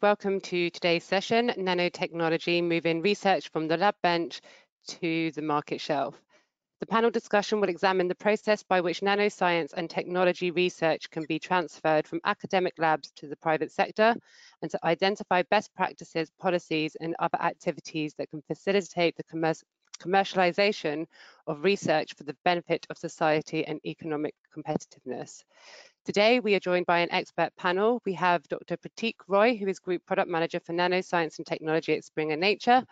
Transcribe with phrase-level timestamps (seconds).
[0.00, 4.40] Welcome to today's session, Nanotechnology Moving Research from the Lab Bench
[4.86, 6.14] to the Market Shelf.
[6.78, 11.40] The panel discussion will examine the process by which nanoscience and technology research can be
[11.40, 14.14] transferred from academic labs to the private sector
[14.62, 19.24] and to identify best practices, policies and other activities that can facilitate the
[19.98, 21.06] commercialization
[21.46, 25.42] of research for the benefit of society and economic competitiveness.
[26.04, 28.00] Today, we are joined by an expert panel.
[28.06, 28.76] We have Dr.
[28.76, 32.82] Pratik Roy, who is Group Product Manager for Nanoscience and Technology at Springer Nature,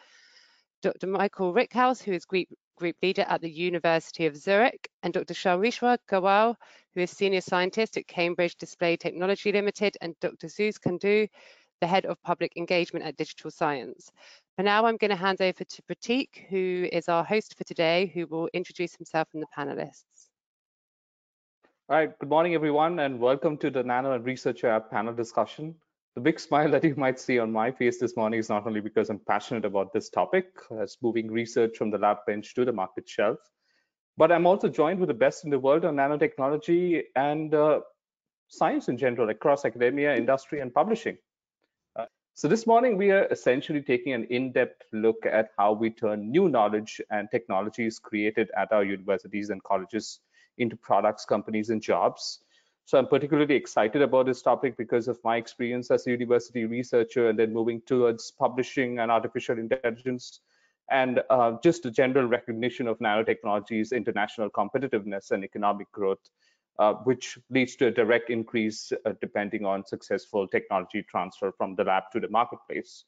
[0.82, 1.06] Dr.
[1.06, 5.32] Michael Rickhaus, who is Group, Group Leader at the University of Zurich, and Dr.
[5.32, 6.56] Sharishwa Gawel,
[6.94, 10.48] who is Senior Scientist at Cambridge Display Technology Limited, and Dr.
[10.48, 11.28] Suze Kundu,
[11.80, 14.10] the Head of Public Engagement at Digital Science.
[14.56, 18.10] For now, I'm going to hand over to Pratik, who is our host for today,
[18.14, 20.30] who will introduce himself and the panelists.
[21.90, 25.74] All right, good morning, everyone, and welcome to the Nano and Research App panel discussion.
[26.14, 28.80] The big smile that you might see on my face this morning is not only
[28.80, 30.46] because I'm passionate about this topic,
[30.80, 33.38] as moving research from the lab bench to the market shelf,
[34.16, 37.80] but I'm also joined with the best in the world on nanotechnology and uh,
[38.48, 41.18] science in general across academia, industry, and publishing.
[42.38, 46.50] So this morning, we are essentially taking an in-depth look at how we turn new
[46.50, 50.20] knowledge and technologies created at our universities and colleges
[50.58, 52.40] into products, companies, and jobs.
[52.84, 57.30] So I'm particularly excited about this topic because of my experience as a university researcher
[57.30, 60.40] and then moving towards publishing and artificial intelligence
[60.90, 66.28] and uh, just the general recognition of nanotechnology's international competitiveness and economic growth
[66.78, 71.84] uh, which leads to a direct increase uh, depending on successful technology transfer from the
[71.84, 73.04] lab to the marketplace.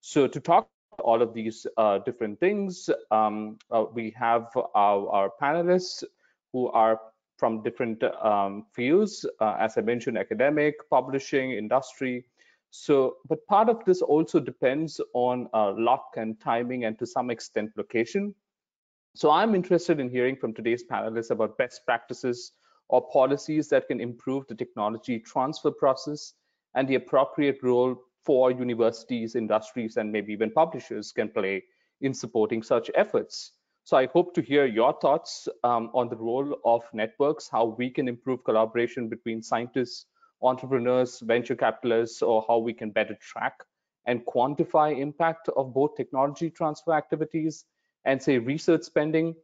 [0.00, 0.68] So to talk
[0.98, 6.04] all of these uh, different things, um, uh, we have our, our, panelists
[6.52, 7.00] who are
[7.38, 12.24] from different um, fields, uh, as I mentioned, academic, publishing, industry.
[12.70, 17.70] So, but part of this also depends on luck and timing and to some extent
[17.76, 18.34] location.
[19.14, 22.52] So I'm interested in hearing from today's panelists about best practices
[22.90, 26.34] or policies that can improve the technology transfer process
[26.74, 31.62] and the appropriate role for universities, industries, and maybe even publishers can play
[32.00, 33.52] in supporting such efforts.
[33.84, 37.90] So I hope to hear your thoughts um, on the role of networks, how we
[37.90, 40.06] can improve collaboration between scientists,
[40.42, 43.54] entrepreneurs, venture capitalists, or how we can better track
[44.06, 47.64] and quantify impact of both technology transfer activities
[48.04, 49.34] and say research spending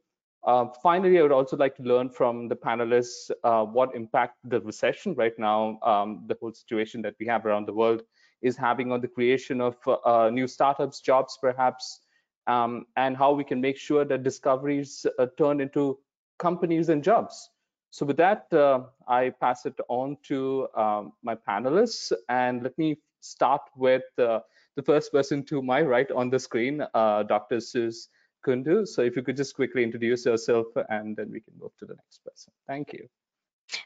[0.46, 4.60] uh, finally, I would also like to learn from the panelists uh, what impact the
[4.60, 8.02] recession right now, um, the whole situation that we have around the world,
[8.42, 12.00] is having on the creation of uh, new startups, jobs perhaps,
[12.46, 15.98] um, and how we can make sure that discoveries uh, turn into
[16.38, 17.50] companies and jobs.
[17.90, 22.98] So with that, uh, I pass it on to um, my panelists, and let me
[23.20, 24.40] start with uh,
[24.76, 27.58] the first person to my right on the screen, Dr.
[27.58, 28.10] Suze
[28.46, 28.86] Kundu.
[28.86, 31.94] So if you could just quickly introduce yourself and then we can move to the
[31.94, 32.52] next person.
[32.66, 33.08] Thank you.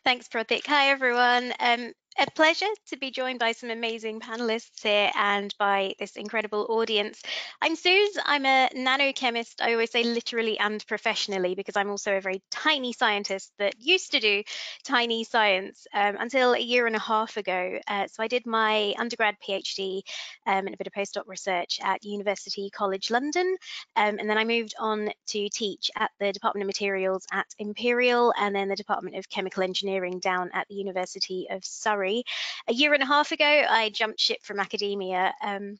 [0.04, 0.66] Thanks, Pratik.
[0.66, 1.52] Hi, everyone.
[1.58, 6.66] Um, a pleasure to be joined by some amazing panelists here and by this incredible
[6.68, 7.22] audience.
[7.62, 8.18] I'm Suze.
[8.24, 9.60] I'm a nanochemist.
[9.60, 14.12] I always say literally and professionally because I'm also a very tiny scientist that used
[14.12, 14.42] to do
[14.84, 17.78] tiny science um, until a year and a half ago.
[17.86, 20.02] Uh, so I did my undergrad PhD
[20.46, 23.56] um, and a bit of postdoc research at University College London.
[23.96, 28.34] Um, and then I moved on to teach at the Department of Materials at Imperial
[28.36, 32.94] and then the Department of Chemical Engineering down at the University of Surrey a year
[32.94, 35.32] and a half ago, I jumped ship from academia.
[35.42, 35.76] Um,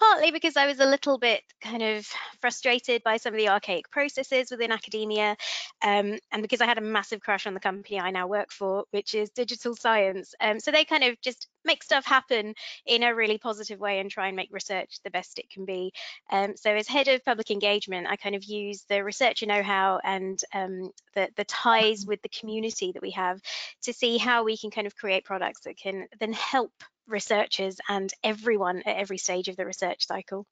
[0.00, 2.06] partly because I was a little bit kind of
[2.40, 5.36] frustrated by some of the archaic processes within academia,
[5.82, 8.84] um, and because I had a massive crush on the company I now work for,
[8.90, 10.34] which is Digital Science.
[10.40, 12.54] Um, so they kind of just make stuff happen
[12.86, 15.92] in a really positive way and try and make research the best it can be.
[16.30, 20.38] Um, so as head of public engagement, I kind of use the researcher know-how and
[20.54, 23.40] um, the, the ties with the community that we have
[23.82, 26.72] to see how we can kind of create products that can then help
[27.06, 30.46] researchers and everyone at every stage of the research cycle.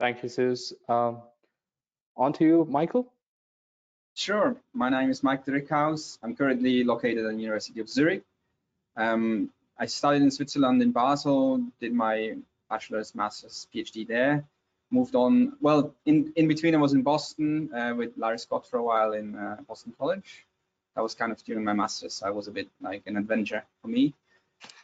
[0.00, 0.72] Thank you, Suze.
[0.88, 1.22] Um,
[2.16, 3.12] on to you, Michael.
[4.14, 4.56] Sure.
[4.72, 6.18] My name is Mike Rickhaus.
[6.22, 8.22] I'm currently located at the University of Zurich.
[8.96, 12.36] Um, I studied in Switzerland in Basel, did my
[12.70, 14.44] bachelor's, master's, PhD there.
[14.90, 18.78] Moved on, well, in, in between I was in Boston uh, with Larry Scott for
[18.78, 20.46] a while in uh, Boston College.
[20.94, 23.64] That was kind of during my master's, so I was a bit like an adventure
[23.82, 24.14] for me.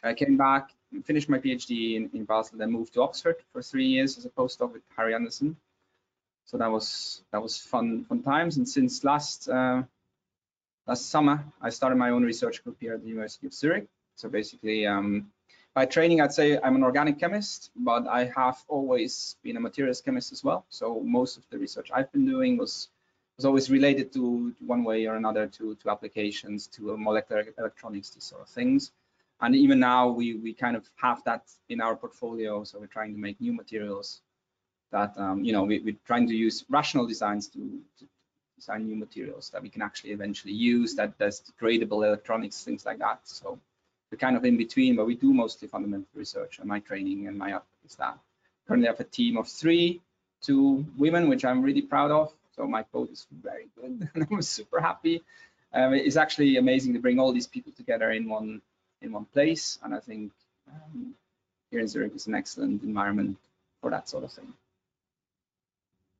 [0.03, 0.71] I came back,
[1.05, 4.29] finished my PhD in, in Basel, then moved to Oxford for three years as a
[4.29, 5.55] postdoc with Harry Anderson.
[6.45, 8.57] So that was that was fun fun times.
[8.57, 9.83] And since last uh,
[10.85, 13.87] last summer, I started my own research group here at the University of Zurich.
[14.15, 15.31] So basically, um,
[15.73, 20.01] by training, I'd say I'm an organic chemist, but I have always been a materials
[20.01, 20.65] chemist as well.
[20.69, 22.89] So most of the research I've been doing was
[23.37, 28.25] was always related to, one way or another to, to applications, to molecular electronics, these
[28.25, 28.91] sort of things.
[29.39, 32.63] And even now we, we kind of have that in our portfolio.
[32.63, 34.21] So we're trying to make new materials
[34.91, 37.59] that, um, you know, we, we're trying to use rational designs to,
[37.99, 38.05] to
[38.57, 42.99] design new materials that we can actually eventually use that does degradable electronics, things like
[42.99, 43.21] that.
[43.23, 43.57] So
[44.11, 47.37] we're kind of in between, but we do mostly fundamental research and my training and
[47.37, 48.17] my output is that.
[48.67, 50.01] Currently I have a team of three,
[50.41, 52.33] two women, which I'm really proud of.
[52.55, 55.23] So my code is very good and I'm super happy.
[55.73, 58.61] Um, it's actually amazing to bring all these people together in one
[59.01, 59.79] in one place.
[59.83, 60.31] And I think
[60.69, 61.15] um,
[61.71, 63.37] here in Zurich is an excellent environment
[63.81, 64.53] for that sort of thing.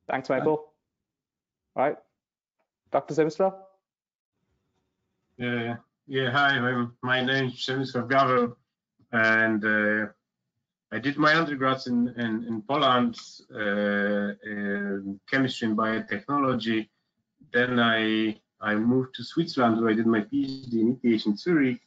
[0.08, 0.64] Thanks, Michael.
[1.76, 1.96] All right,
[2.90, 3.14] Dr.
[3.14, 3.54] Semstra?
[5.38, 5.76] Yeah, yeah,
[6.32, 8.56] hi, my name is Przemysław Gawel,
[9.12, 10.06] and uh,
[10.90, 13.16] I did my undergrads in, in, in Poland,
[13.54, 16.88] uh, in chemistry and biotechnology.
[17.52, 21.80] Then I, I moved to Switzerland where I did my PhD in ETH in Zurich.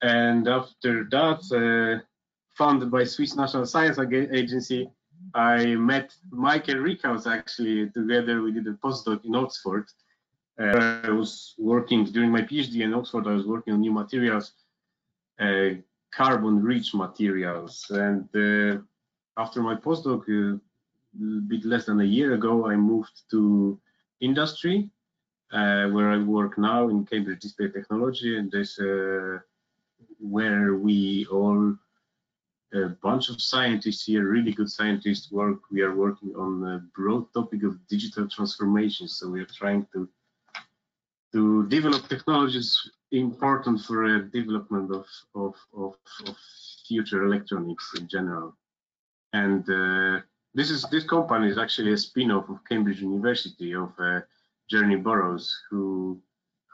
[0.00, 2.02] And after that, uh,
[2.56, 4.90] funded by Swiss National Science Agency,
[5.34, 7.90] I met Michael Rickhaus actually.
[7.90, 9.84] Together we did a postdoc in Oxford.
[10.60, 13.26] Uh, I was working during my PhD in Oxford.
[13.26, 14.52] I was working on new materials,
[15.40, 15.70] uh,
[16.12, 17.86] carbon-rich materials.
[17.90, 18.82] And uh,
[19.36, 23.78] after my postdoc, uh, a bit less than a year ago, I moved to
[24.20, 24.90] industry,
[25.52, 29.38] uh, where I work now in Cambridge Display Technology, and this uh,
[30.18, 31.74] where we all
[32.74, 35.60] a bunch of scientists here, really good scientists work.
[35.70, 39.08] We are working on the broad topic of digital transformation.
[39.08, 40.08] So we are trying to
[41.32, 45.94] to develop technologies important for a development of, of, of,
[46.26, 46.36] of
[46.86, 48.56] future electronics in general.
[49.32, 50.20] And uh,
[50.54, 54.20] this is this company is actually a spin-off of Cambridge University of uh,
[54.68, 56.20] Jeremy Burroughes, who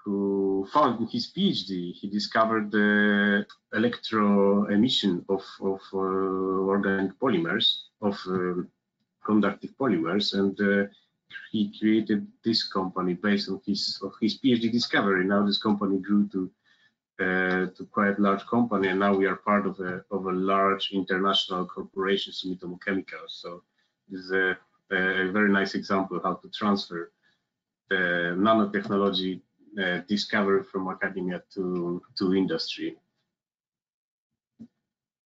[0.04, 5.98] who found in his PhD he discovered the electro emission of, of uh,
[6.72, 7.66] organic polymers
[8.00, 8.62] of uh,
[9.24, 10.88] conductive polymers and uh,
[11.50, 15.24] he created this company based on his of his PhD discovery.
[15.24, 16.50] Now this company grew to
[17.20, 20.90] uh, to quite large company, and now we are part of a of a large
[20.92, 23.38] international corporation, Sumitomo Chemicals.
[23.42, 23.62] So
[24.08, 24.56] this is a,
[24.90, 27.12] a very nice example how to transfer
[27.88, 29.40] the nanotechnology
[29.82, 32.96] uh, discovery from academia to to industry.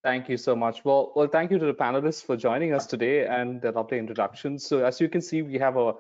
[0.02, 0.82] Thank you so much.
[0.85, 4.64] Well, well, thank you to the panelists for joining us today and the lovely introductions.
[4.64, 5.93] So as you can see, we have a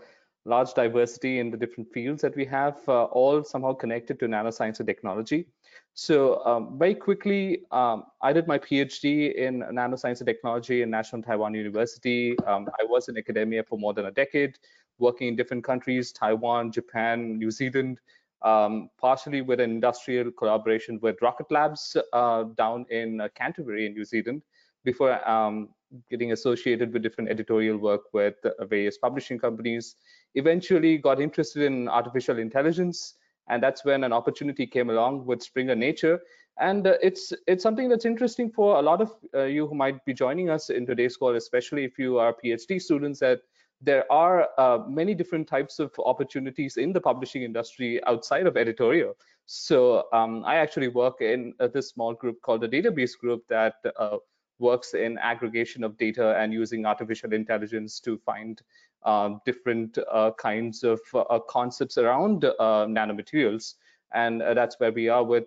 [0.46, 4.78] large diversity in the different fields that we have, uh, all somehow connected to nanoscience
[4.80, 5.48] and technology.
[5.92, 11.20] So um, very quickly, um, I did my PhD in nanoscience and technology in National
[11.20, 12.38] Taiwan University.
[12.46, 14.56] Um, I was in academia for more than a decade,
[14.98, 18.00] working in different countries, Taiwan, Japan, New Zealand,
[18.42, 23.92] um, partially with an industrial collaboration with Rocket Labs uh, down in uh, Canterbury in
[23.92, 24.42] New Zealand
[24.84, 25.68] before um,
[26.08, 29.96] getting associated with different editorial work with uh, various publishing companies.
[30.34, 33.14] Eventually got interested in artificial intelligence
[33.50, 36.20] and that's when an opportunity came along with Springer Nature.
[36.58, 40.04] And uh, it's it's something that's interesting for a lot of uh, you who might
[40.04, 43.40] be joining us in today's call, especially if you are PhD students that
[43.80, 49.16] there are uh, many different types of opportunities in the publishing industry outside of editorial.
[49.46, 53.74] So um, I actually work in uh, this small group called the database group that
[53.96, 54.18] uh,
[54.58, 58.60] works in aggregation of data and using artificial intelligence to find
[59.02, 62.54] um, different uh, kinds of uh, concepts around uh,
[62.86, 63.74] nanomaterials.
[64.12, 65.46] And that's where we are with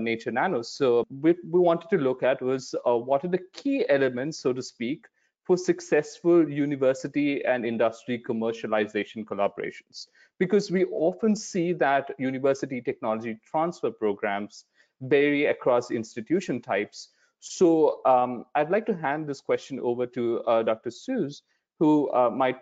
[0.00, 0.62] Nature Nano.
[0.62, 4.60] So what we wanted to look at was what are the key elements, so to
[4.60, 5.06] speak,
[5.44, 10.06] for successful university and industry commercialization collaborations
[10.38, 14.64] because we often see that university technology transfer programs
[15.00, 17.08] vary across institution types.
[17.40, 20.90] So um, I'd like to hand this question over to uh, Dr.
[20.90, 21.42] Suze,
[21.78, 22.58] who uh, might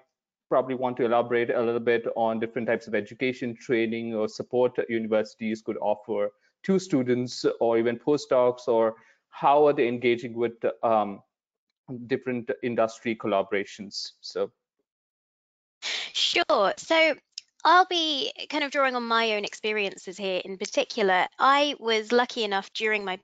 [0.49, 4.76] probably want to elaborate a little bit on different types of education, training, or support
[4.88, 6.30] universities could offer
[6.64, 8.96] to students or even postdocs, or
[9.28, 11.22] how are they engaging with um,
[12.06, 14.12] different industry collaborations.
[14.20, 14.50] So,
[16.12, 16.75] sure.
[16.76, 17.14] So
[17.64, 21.26] I'll be kind of drawing on my own experiences here in particular.
[21.38, 23.18] I was lucky enough during my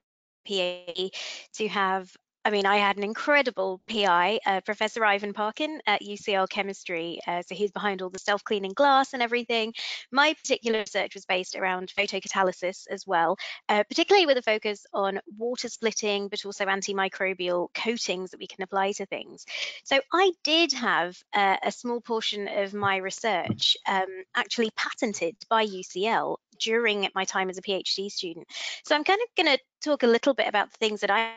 [0.49, 1.11] PhD
[1.55, 2.15] to have
[2.47, 7.19] I mean, I had an incredible PI, uh, Professor Ivan Parkin at UCL Chemistry.
[7.27, 9.75] Uh, so he's behind all the self-cleaning glass and everything.
[10.13, 13.37] My particular research was based around photocatalysis as well,
[13.69, 18.63] uh, particularly with a focus on water splitting, but also antimicrobial coatings that we can
[18.63, 19.45] apply to things.
[19.83, 25.67] So I did have uh, a small portion of my research um, actually patented by
[25.67, 28.47] UCL during my time as a PhD student.
[28.85, 31.33] So I'm kind of going to talk a little bit about the things that I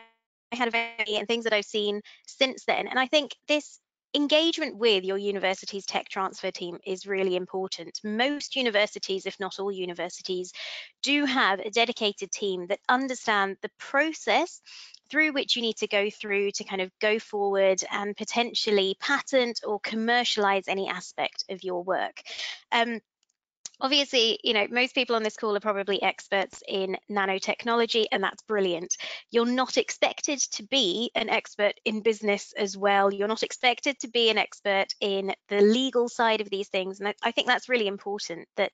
[0.52, 2.86] had of and things that I've seen since then.
[2.88, 3.78] And I think this
[4.14, 8.00] engagement with your university's tech transfer team is really important.
[8.02, 10.52] Most universities, if not all universities,
[11.02, 14.60] do have a dedicated team that understand the process
[15.10, 19.60] through which you need to go through to kind of go forward and potentially patent
[19.64, 22.20] or commercialize any aspect of your work.
[22.72, 23.00] Um,
[23.80, 28.42] Obviously, you know, most people on this call are probably experts in nanotechnology, and that's
[28.42, 28.96] brilliant.
[29.30, 33.12] You're not expected to be an expert in business as well.
[33.12, 37.00] You're not expected to be an expert in the legal side of these things.
[37.00, 38.72] And I think that's really important that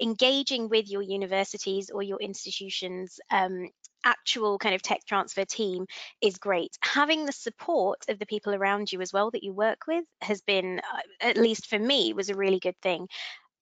[0.00, 3.68] engaging with your universities or your institutions um,
[4.04, 5.86] actual kind of tech transfer team
[6.20, 6.76] is great.
[6.82, 10.42] Having the support of the people around you as well that you work with has
[10.42, 13.08] been, uh, at least for me, was a really good thing.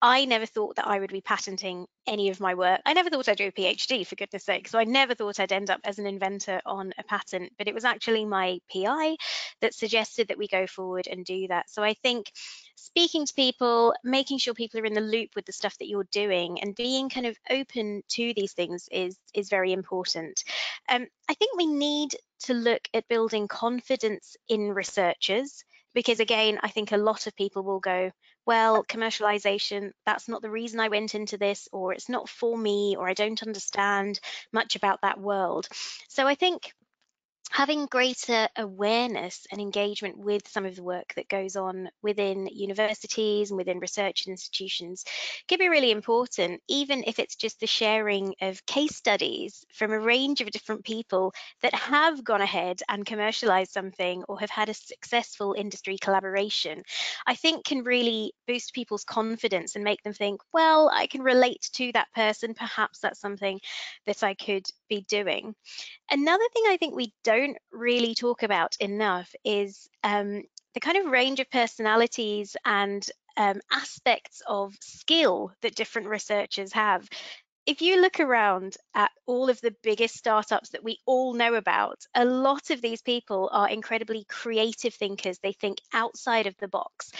[0.04, 2.80] I never thought that I would be patenting any of my work.
[2.85, 4.66] I never thought I'd do a PhD, for goodness sake.
[4.66, 7.75] So I never thought I'd end up as an inventor on a patent, but it
[7.75, 9.16] was actually my PI
[9.61, 11.71] that suggested that we go forward and do that.
[11.71, 12.32] So I think
[12.75, 16.09] speaking to people, making sure people are in the loop with the stuff that you're
[16.11, 20.42] doing and being kind of open to these things is, is very important.
[20.88, 25.62] Um, I think we need to look at building confidence in researchers
[25.94, 28.11] because again, I think a lot of people will go,
[28.46, 32.96] well, commercialization, that's not the reason I went into this, or it's not for me,
[32.99, 34.20] or I don't understand
[34.52, 35.68] much about that world.
[36.08, 36.72] So I think
[37.52, 43.50] having greater awareness and engagement with some of the work that goes on within universities
[43.50, 45.04] and within research institutions
[45.49, 50.00] can be really important, even if it's just the sharing of case studies from a
[50.00, 54.75] range of different people that have gone ahead and commercialized something or have had a
[54.75, 56.82] successful industry collaboration,
[57.26, 61.68] I think can really boost people's confidence and make them think, well, I can relate
[61.75, 62.54] to that person.
[62.54, 63.61] Perhaps that's something
[64.06, 65.54] that I could be doing.
[66.12, 70.42] Another thing I think we don't really talk about enough is um,
[70.75, 73.02] the kind of range of personalities and
[73.38, 77.09] um, aspects of skill that different researchers have.
[77.64, 82.00] If you look around at all of the biggest startups that we all know about,
[82.14, 85.38] a lot of these people are incredibly creative thinkers.
[85.38, 87.11] They think outside of the box.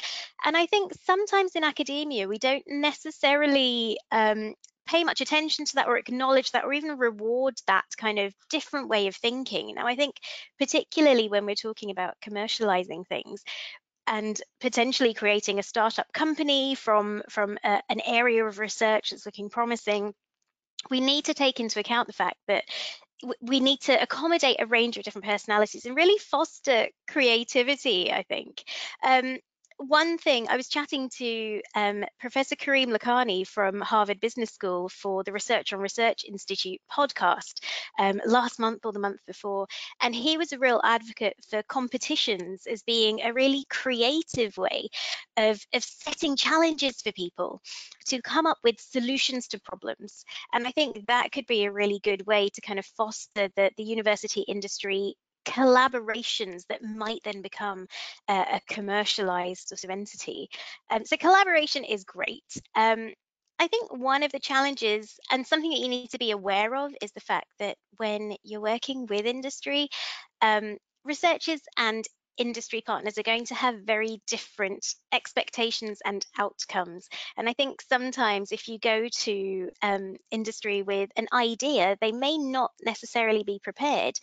[0.45, 4.55] And I think sometimes in academia, we don't necessarily um,
[4.93, 8.89] pay much attention to that or acknowledge that or even reward that kind of different
[8.89, 9.75] way of thinking.
[9.75, 10.17] Now, I think
[10.59, 13.43] particularly when we're talking about commercializing things,
[14.07, 19.49] and potentially creating a startup company from from a, an area of research that's looking
[19.49, 20.13] promising
[20.91, 22.65] we need to take into account the fact that
[23.41, 28.65] we need to accommodate a range of different personalities and really foster creativity i think
[29.05, 29.39] um,
[29.89, 35.25] one thing, I was chatting to um, Professor Karim Lakhani from Harvard Business School for
[35.25, 37.65] the Research on Research Institute podcast
[37.99, 39.67] um, last month or the month before,
[40.01, 44.89] and he was a real advocate for competitions as being a really creative way
[45.37, 47.61] of, of setting challenges for people
[48.07, 50.25] to come up with solutions to problems.
[50.53, 53.71] And I think that could be a really good way to kind of foster the,
[53.77, 57.87] the university industry collaborations that might then become
[58.29, 60.49] a, commercialized sort of entity.
[60.91, 62.45] Um, so collaboration is great.
[62.75, 63.13] Um,
[63.59, 66.93] I think one of the challenges and something that you need to be aware of
[67.01, 69.89] is the fact that when you're working with industry,
[70.41, 72.05] um, researchers and
[72.37, 77.09] industry partners are going to have very different expectations and outcomes.
[77.37, 82.39] And I think sometimes if you go to um, industry with an idea, they may
[82.39, 84.15] not necessarily be prepared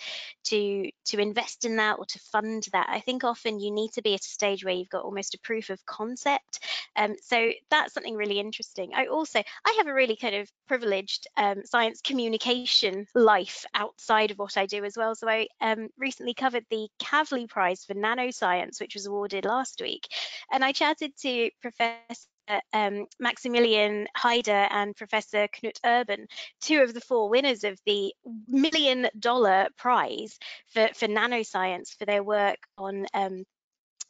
[0.45, 2.87] to, to invest in that or to fund that.
[2.89, 5.39] I think often you need to be at a stage where you've got almost a
[5.39, 6.59] proof of concept.
[6.95, 8.91] Um, so that's something really interesting.
[8.95, 14.39] I also, I have a really kind of privileged um, science communication life outside of
[14.39, 15.15] what I do as well.
[15.15, 20.07] So I um, recently covered the Kavli Prize for nanoscience, which was awarded last week.
[20.51, 22.27] And I chatted to Professor
[22.73, 26.27] um, Maximilian Haider and Professor Knut Urban,
[26.61, 28.13] two of the four winners of the
[28.47, 30.37] million dollar prize
[30.73, 33.43] for, for nanoscience for their work on um,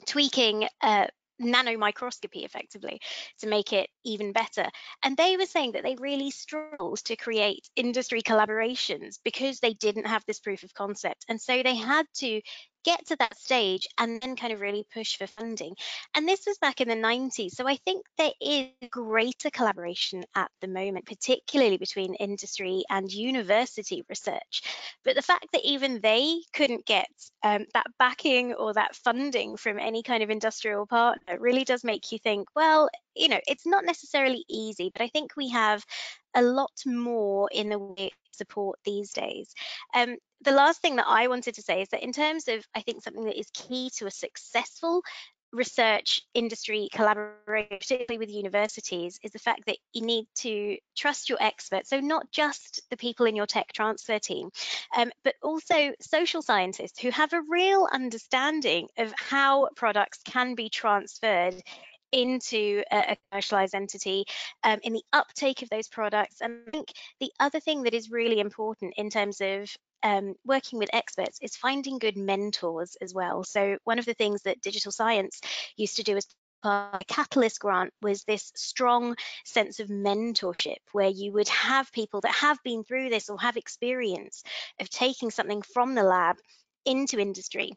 [0.05, 1.07] tweaking uh,
[1.39, 2.99] nano microscopy effectively
[3.39, 4.65] to make it even better.
[5.03, 10.07] And they were saying that they really struggled to create industry collaborations because they didn't
[10.07, 11.25] have this proof of concept.
[11.29, 12.41] And so they had to
[12.89, 15.75] get to that stage and then kind of really push for funding.
[16.15, 17.51] And this was back in the 90s.
[17.51, 24.03] So I think there is greater collaboration at the moment, particularly between industry and university
[24.09, 24.63] research.
[25.05, 27.09] But the fact that even they couldn't get
[27.43, 32.11] um, that backing or that funding from any kind of industrial partner really does make
[32.11, 35.85] you think, well, you know, it's not necessarily easy, but I think we have
[36.35, 39.53] a lot more in the way support these days.
[39.93, 42.81] Um, the last thing that I wanted to say is that in terms of, I
[42.81, 45.03] think something that is key to a successful
[45.51, 51.39] research industry collaboration, particularly with universities, is the fact that you need to trust your
[51.41, 51.89] experts.
[51.89, 54.49] So not just the people in your tech transfer team,
[54.95, 60.69] um, but also social scientists who have a real understanding of how products can be
[60.69, 61.55] transferred
[62.11, 64.25] into a, a commercialized entity
[64.63, 66.41] um, in the uptake of those products.
[66.41, 66.89] And I think
[67.19, 69.69] the other thing that is really important in terms of
[70.03, 73.43] um, working with experts is finding good mentors as well.
[73.43, 75.41] So one of the things that digital science
[75.77, 76.27] used to do as
[76.63, 81.91] part of a Catalyst grant was this strong sense of mentorship where you would have
[81.91, 84.43] people that have been through this or have experience
[84.79, 86.37] of taking something from the lab
[86.85, 87.73] into industry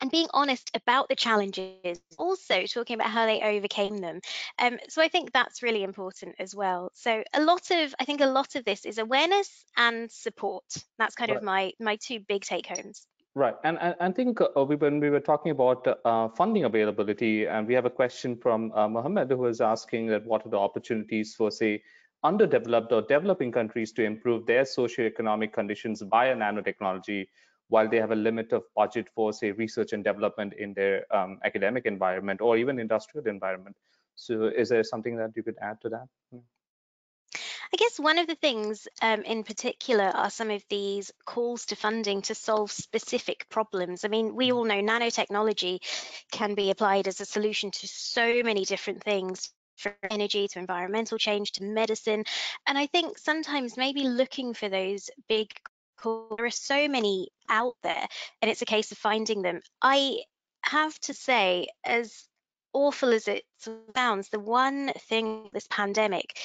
[0.00, 4.20] and being honest about the challenges, also talking about how they overcame them.
[4.58, 6.90] Um, so I think that's really important as well.
[6.94, 10.64] So a lot of, I think a lot of this is awareness and support.
[10.98, 11.38] That's kind right.
[11.38, 13.06] of my my two big take homes.
[13.36, 17.66] Right, and I think uh, we, when we were talking about uh, funding availability, and
[17.66, 21.34] we have a question from uh, Mohammed who is asking that what are the opportunities
[21.36, 21.80] for, say,
[22.24, 27.28] underdeveloped or developing countries to improve their socioeconomic conditions via nanotechnology
[27.70, 31.38] while they have a limit of budget for say research and development in their um,
[31.44, 33.76] academic environment or even industrial environment
[34.16, 36.38] so is there something that you could add to that hmm.
[37.72, 41.76] I guess one of the things um, in particular are some of these calls to
[41.76, 44.04] funding to solve specific problems.
[44.04, 44.56] I mean, we hmm.
[44.56, 45.78] all know nanotechnology
[46.32, 51.16] can be applied as a solution to so many different things from energy to environmental
[51.16, 52.24] change to medicine.
[52.66, 55.50] And I think sometimes maybe looking for those big
[56.04, 58.06] there are so many out there,
[58.40, 59.60] and it's a case of finding them.
[59.82, 60.20] I
[60.62, 62.26] have to say, as
[62.72, 63.44] awful as it
[63.94, 66.38] sounds, the one thing this pandemic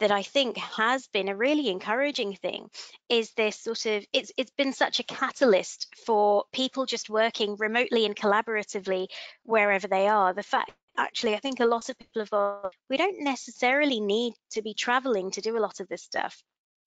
[0.00, 2.68] that I think has been a really encouraging thing
[3.08, 8.04] is this sort of it's it's been such a catalyst for people just working remotely
[8.04, 9.06] and collaboratively
[9.44, 10.34] wherever they are.
[10.34, 14.34] The fact actually I think a lot of people have gone, we don't necessarily need
[14.50, 16.42] to be traveling to do a lot of this stuff.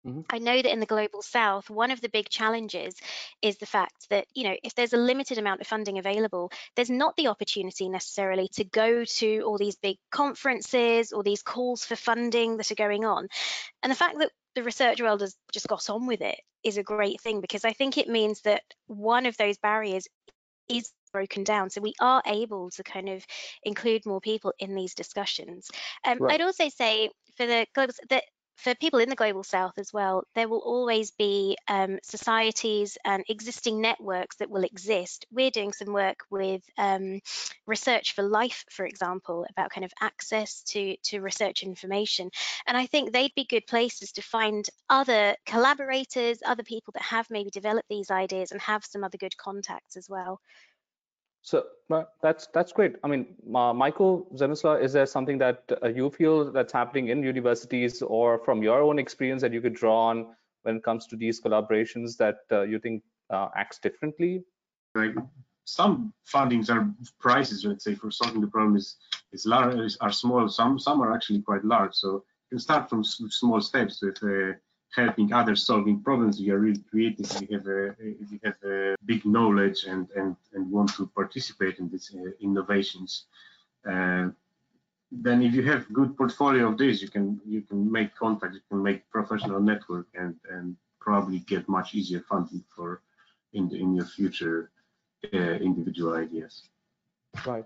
[0.06, 0.20] Mm-hmm.
[0.30, 2.94] I know that in the global south, one of the big challenges
[3.40, 6.90] is the fact that, you know, if there's a limited amount of funding available, there's
[6.90, 11.96] not the opportunity necessarily to go to all these big conferences or these calls for
[11.96, 13.28] funding that are going on.
[13.82, 16.82] And the fact that the research world has just got on with it is a
[16.82, 20.06] great thing because I think it means that one of those barriers
[20.68, 21.70] is broken down.
[21.70, 23.24] So we are able to kind of
[23.62, 25.70] include more people in these discussions.
[26.04, 26.34] Um, right.
[26.34, 28.24] I'd also say for the global that
[28.56, 33.24] for people in the global south as well, there will always be um, societies and
[33.28, 35.26] existing networks that will exist.
[35.30, 37.20] We're doing some work with um,
[37.66, 42.30] Research for Life, for example, about kind of access to, to research information.
[42.66, 47.26] And I think they'd be good places to find other collaborators, other people that have
[47.30, 50.40] maybe developed these ideas and have some other good contacts as well.
[51.44, 51.64] So
[52.22, 52.96] that's that's great.
[53.04, 57.22] I mean, uh, Michael Zemislav, is there something that uh, you feel that's happening in
[57.22, 61.16] universities or from your own experience that you could draw on when it comes to
[61.16, 64.42] these collaborations that uh, you think uh, acts differently?
[64.94, 65.14] Like
[65.66, 66.88] some fundings are
[67.20, 68.96] prices, let's say, for solving the problem is
[69.33, 70.48] is large, are small.
[70.48, 71.92] Some some are actually quite large.
[71.92, 74.57] So you can start from small steps with uh,
[74.94, 77.94] helping others solving problems, you are really creative, you have a,
[78.44, 83.24] have a big knowledge and, and, and want to participate in these uh, innovations.
[83.88, 84.28] Uh,
[85.11, 88.61] then if you have good portfolio of this, you can you can make contact you
[88.68, 93.02] can make professional network and, and probably get much easier funding for
[93.52, 94.70] in the, in your future
[95.33, 96.68] uh, individual ideas.
[97.46, 97.64] Right.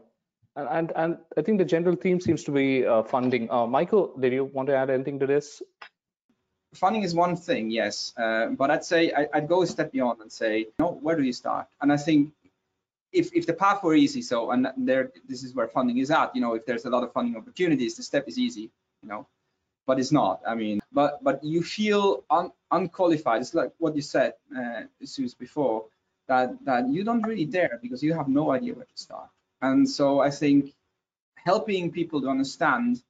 [0.56, 3.50] And, and, and I think the general theme seems to be uh, funding.
[3.50, 5.62] Uh, Michael, did you want to add anything to this?
[6.78, 10.20] Funding is one thing, yes, uh, but I'd say I, would go a step beyond
[10.20, 11.66] and say, you know, where do you start?
[11.80, 12.32] And I think
[13.12, 16.34] if if the path were easy, so and there, this is where funding is at.
[16.34, 18.70] You know, if there's a lot of funding opportunities, the step is easy.
[19.02, 19.26] You know,
[19.86, 20.40] but it's not.
[20.46, 23.40] I mean, but but you feel un, unqualified.
[23.40, 25.86] It's like what you said, uh, Suze, before
[26.28, 29.28] that that you don't really dare because you have no idea where to start.
[29.60, 30.74] And so I think
[31.34, 33.02] helping people to understand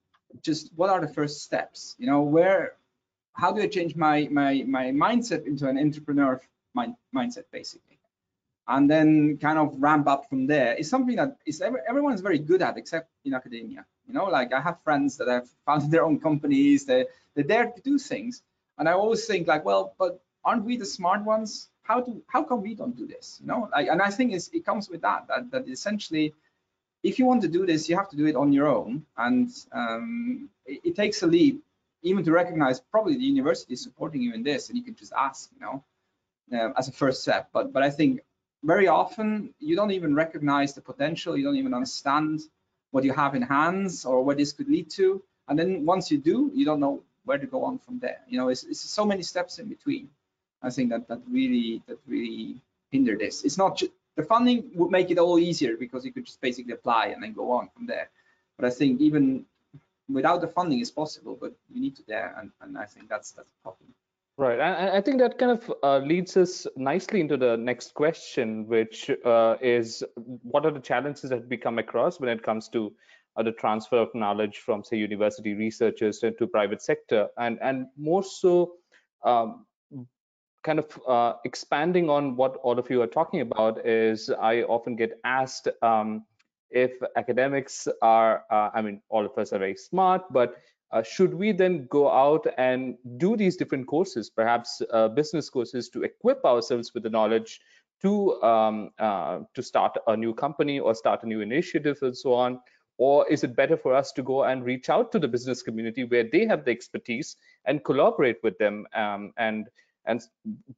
[0.42, 1.96] just what are the first steps.
[1.98, 2.74] You know, where,
[3.38, 6.40] how do I change my my my mindset into an entrepreneur
[6.74, 7.98] mind, mindset, basically,
[8.66, 10.74] and then kind of ramp up from there.
[10.74, 13.87] Is something that is every, everyone's very good at, except in academia.
[14.07, 16.85] You know, like I have friends that have founded their own companies.
[16.85, 18.42] They they dare to do things,
[18.77, 21.68] and I always think like, well, but aren't we the smart ones?
[21.85, 23.38] How do how come we don't do this?
[23.40, 26.35] You know, like, and I think it comes with that that that essentially,
[27.05, 29.48] if you want to do this, you have to do it on your own, and
[29.72, 31.62] um, it, it takes a leap
[32.02, 35.12] even to recognize probably the university is supporting you in this, and you can just
[35.12, 35.84] ask, you know,
[36.52, 37.48] uh, as a first step.
[37.52, 38.20] But but I think
[38.64, 42.40] very often you don't even recognize the potential, you don't even understand
[42.90, 46.18] what you have in hands or what this could lead to, and then once you
[46.18, 48.20] do, you don't know where to go on from there.
[48.28, 50.08] You know, it's, it's so many steps in between.
[50.62, 53.44] I think that that really that really hinder this.
[53.44, 56.72] It's not just the funding would make it all easier because you could just basically
[56.72, 58.11] apply and then go on from there.
[58.56, 59.44] But I think even
[60.09, 63.33] without the funding is possible, but you need to there, and, and I think that's
[63.33, 63.94] that's a problem.
[64.37, 68.68] Right, and I think that kind of uh, leads us nicely into the next question,
[68.68, 72.92] which uh, is what are the challenges that we come across when it comes to
[73.37, 78.23] uh, the transfer of knowledge from, say, university researchers to, private sector, and and more
[78.23, 78.75] so,
[79.25, 79.66] um,
[80.62, 84.94] kind of uh, expanding on what all of you are talking about is I often
[84.94, 86.25] get asked um,
[86.70, 90.57] if academics are, uh, I mean, all of us are very smart, but
[90.90, 95.88] uh, should we then go out and do these different courses, perhaps uh, business courses,
[95.90, 97.61] to equip ourselves with the knowledge
[98.00, 102.33] to um, uh, to start a new company or start a new initiative and so
[102.33, 102.61] on?
[102.96, 106.04] Or is it better for us to go and reach out to the business community
[106.04, 108.87] where they have the expertise and collaborate with them?
[108.94, 109.68] Um, and
[110.07, 110.22] and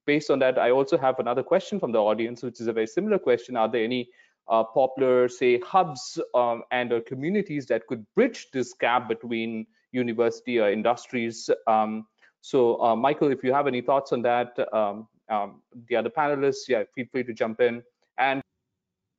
[0.06, 2.88] based on that, I also have another question from the audience, which is a very
[2.88, 3.56] similar question.
[3.56, 4.10] Are there any
[4.48, 10.58] uh, popular, say, hubs um, and or communities that could bridge this gap between university
[10.58, 11.50] or industries.
[11.66, 12.06] Um,
[12.40, 16.68] so, uh, Michael, if you have any thoughts on that, um, um, the other panelists,
[16.68, 17.82] yeah, feel free to jump in.
[18.18, 18.42] And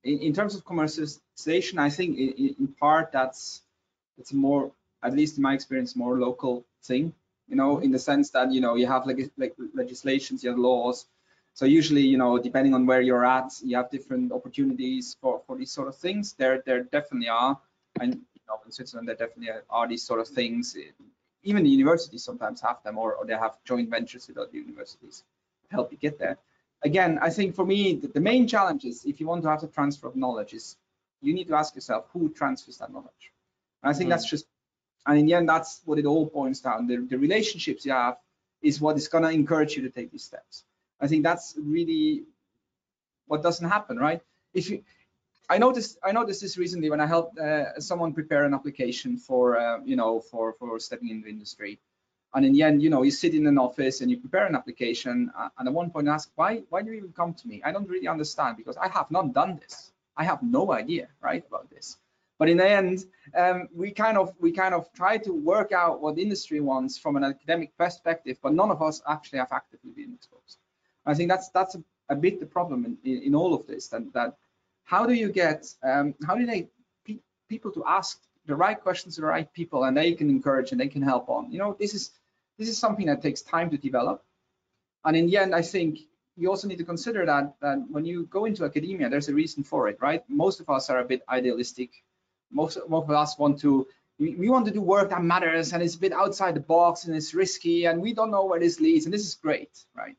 [0.03, 3.61] in, in terms of commercialization, I think in, in part that's
[4.17, 4.71] it's more,
[5.03, 7.13] at least in my experience, more local thing.
[7.47, 10.59] You know, in the sense that you know you have like, like legislations, you have
[10.59, 11.05] laws.
[11.53, 15.57] So usually, you know, depending on where you're at, you have different opportunities for for
[15.57, 16.33] these sort of things.
[16.33, 17.59] There there definitely are,
[17.99, 20.77] and you know, in Switzerland, there definitely are these sort of things.
[21.43, 25.23] Even the universities sometimes have them, or, or they have joint ventures with other universities
[25.69, 26.37] to help you get there.
[26.83, 29.61] Again, I think for me, the, the main challenge is if you want to have
[29.61, 30.77] the transfer of knowledge is
[31.21, 33.31] you need to ask yourself who transfers that knowledge.
[33.83, 34.11] And I think mm.
[34.11, 34.45] that's just,
[35.05, 36.87] and in the end, that's what it all points down.
[36.87, 38.17] The, the relationships you have
[38.61, 40.63] is what is going to encourage you to take these steps.
[41.01, 42.23] I think that's really
[43.27, 44.21] what doesn't happen, right?
[44.53, 44.83] If you
[45.49, 49.59] I noticed I noticed this recently when I helped uh, someone prepare an application for
[49.59, 51.79] uh, you know for for stepping into industry,
[52.33, 54.55] and in the end you know you sit in an office and you prepare an
[54.55, 57.61] application uh, and at one point ask why why do you even come to me?
[57.65, 59.91] I don't really understand because I have not done this.
[60.15, 61.97] I have no idea right about this.
[62.39, 66.01] But in the end, um, we kind of we kind of try to work out
[66.01, 70.13] what industry wants from an academic perspective, but none of us actually have actively been
[70.13, 70.57] exposed.
[71.05, 73.87] I think that's that's a, a bit the problem in, in, in all of this
[73.89, 74.37] that that
[74.83, 76.69] how do you get um, how do they
[77.05, 80.71] pe people to ask the right questions to the right people and they can encourage
[80.71, 81.51] and they can help on?
[81.51, 82.11] You know this is
[82.57, 84.23] this is something that takes time to develop.
[85.03, 85.99] And in the end i think
[86.37, 89.63] you also need to consider that that when you go into academia there's a reason
[89.63, 90.23] for it right?
[90.29, 91.91] Most of us are a bit idealistic.
[92.51, 93.87] Most, most of us want to
[94.19, 97.05] we, we want to do work that matters and it's a bit outside the box
[97.05, 100.15] and it's risky and we don't know where this leads and this is great right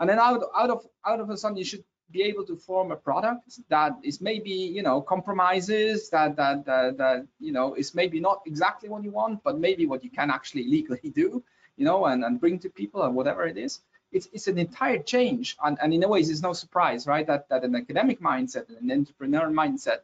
[0.00, 2.90] and then out, out of out of a sudden you should be able to form
[2.90, 7.94] a product that is maybe you know compromises that that that, that you know is
[7.94, 11.42] maybe not exactly what you want but maybe what you can actually legally do
[11.76, 13.80] you know and, and bring to people and whatever it is.
[14.10, 15.54] It's, it's an entire change.
[15.62, 18.90] And, and in a way it's no surprise right that that an academic mindset and
[18.90, 20.00] an entrepreneur mindset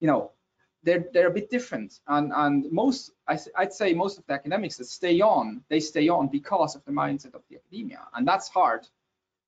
[0.00, 0.30] you know
[0.84, 1.98] they're they're a bit different.
[2.06, 6.08] And and most I, i'd say most of the academics that stay on they stay
[6.08, 8.02] on because of the mindset of the academia.
[8.14, 8.86] And that's hard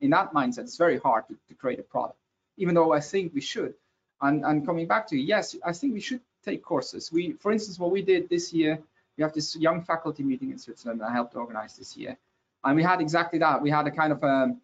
[0.02, 2.18] in that mindset, it's very hard to, to create a product,
[2.58, 3.74] even though I think we should.
[4.20, 7.10] And, and coming back to you, yes, I think we should take courses.
[7.10, 8.78] We, for instance, what we did this year,
[9.16, 12.18] we have this young faculty meeting in Switzerland that I helped organize this year,
[12.64, 13.62] and we had exactly that.
[13.62, 14.60] We had a kind of um,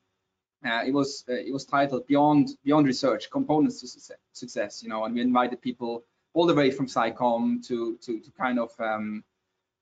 [0.64, 4.82] uh, it was uh, it was titled Beyond Beyond Research: Components to Success.
[4.82, 8.58] You know, and we invited people all the way from SciComm to to, to kind
[8.58, 9.22] of um,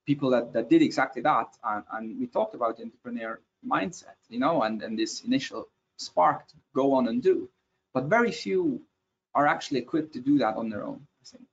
[0.04, 4.62] people that, that did exactly that, and, and we talked about entrepreneur mindset, you know,
[4.62, 7.48] and, and this initial spark to go on and do.
[7.94, 8.82] But very few
[9.34, 11.44] are actually equipped to do that on their own, I think.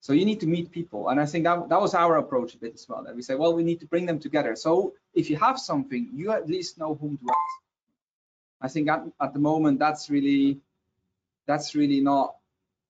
[0.00, 1.08] So you need to meet people.
[1.08, 3.02] And I think that, that was our approach a bit as well.
[3.04, 4.56] That we say, well, we need to bring them together.
[4.56, 7.60] So if you have something, you at least know whom to ask.
[8.62, 10.60] I think at, at the moment that's really
[11.46, 12.34] that's really not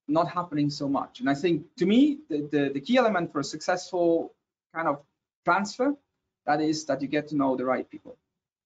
[0.08, 1.20] not happening so much.
[1.20, 4.34] And I think to me, the, the, the key element for a successful
[4.74, 5.00] kind of
[5.44, 5.94] transfer,
[6.46, 8.16] that is that you get to know the right people.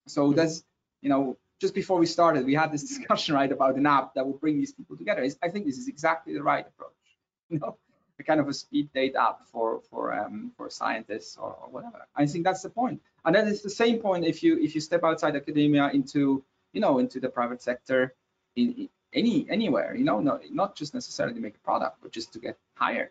[0.06, 0.64] So that's,
[1.02, 4.26] you know, just before we started, we had this discussion, right, about an app that
[4.26, 5.22] would bring these people together.
[5.22, 6.90] It's- I think this is exactly the right approach.
[7.50, 7.76] You know,
[8.18, 12.06] a kind of a speed date app for for um, for scientists or, or whatever.
[12.16, 13.02] I think that's the point.
[13.24, 16.80] And then it's the same point if you if you step outside academia into you
[16.80, 18.14] know into the private sector
[18.56, 19.94] in, in any anywhere.
[19.94, 23.10] You know, not not just necessarily to make a product, but just to get hired.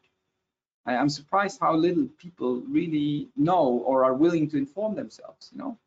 [0.86, 5.50] I, I'm surprised how little people really know or are willing to inform themselves.
[5.54, 5.78] You know,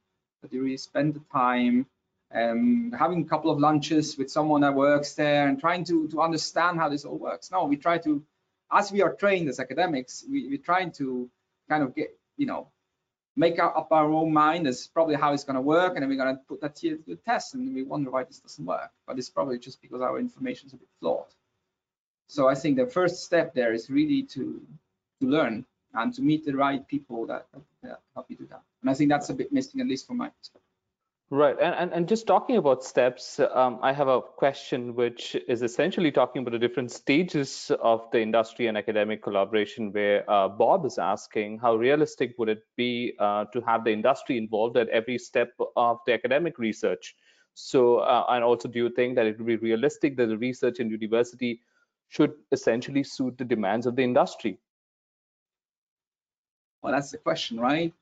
[0.42, 1.86] that they really spend the time
[2.34, 6.20] um, having a couple of lunches with someone that works there and trying to to
[6.20, 7.50] understand how this all works.
[7.50, 8.22] No, we try to,
[8.70, 11.30] as we are trained as academics, we, we're trying to
[11.68, 12.68] kind of get, you know,
[13.36, 16.08] make up up our own mind as probably how it's going to work, and then
[16.08, 18.90] we're going to put that to the test, and we wonder why this doesn't work.
[19.06, 21.32] But it's probably just because our information is a bit flawed.
[22.28, 24.60] So I think the first step there is really to
[25.20, 27.46] to learn and to meet the right people that,
[27.82, 28.62] that help you do that.
[28.86, 30.62] And I think that's a bit missing, at least from my perspective.
[31.28, 35.62] Right, and, and, and just talking about steps, um, I have a question which is
[35.62, 40.86] essentially talking about the different stages of the industry and academic collaboration where uh, Bob
[40.86, 45.18] is asking how realistic would it be uh, to have the industry involved at every
[45.18, 47.16] step of the academic research?
[47.54, 50.78] So, uh, and also do you think that it would be realistic that the research
[50.78, 51.60] in university
[52.08, 54.60] should essentially suit the demands of the industry?
[56.84, 57.92] Well, that's the question, right?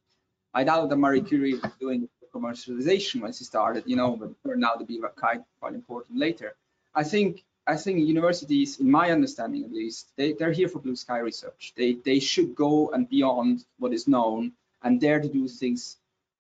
[0.54, 4.64] I doubt that Marie Curie was doing commercialization when she started, you know, but turned
[4.64, 6.54] out to be quite quite important later.
[6.94, 10.96] I think I think universities, in my understanding at least, they, they're here for blue
[10.96, 11.72] sky research.
[11.76, 15.96] They they should go and beyond what is known and dare to do things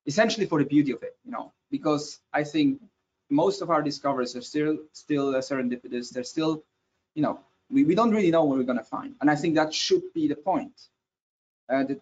[0.06, 2.80] essentially for the beauty of it, you know, because I think
[3.30, 6.10] most of our discoveries are still still uh, serendipitous.
[6.10, 6.62] They're still,
[7.14, 9.14] you know, we, we don't really know what we're to find.
[9.20, 10.74] And I think that should be the point.
[11.68, 11.98] Uh, the,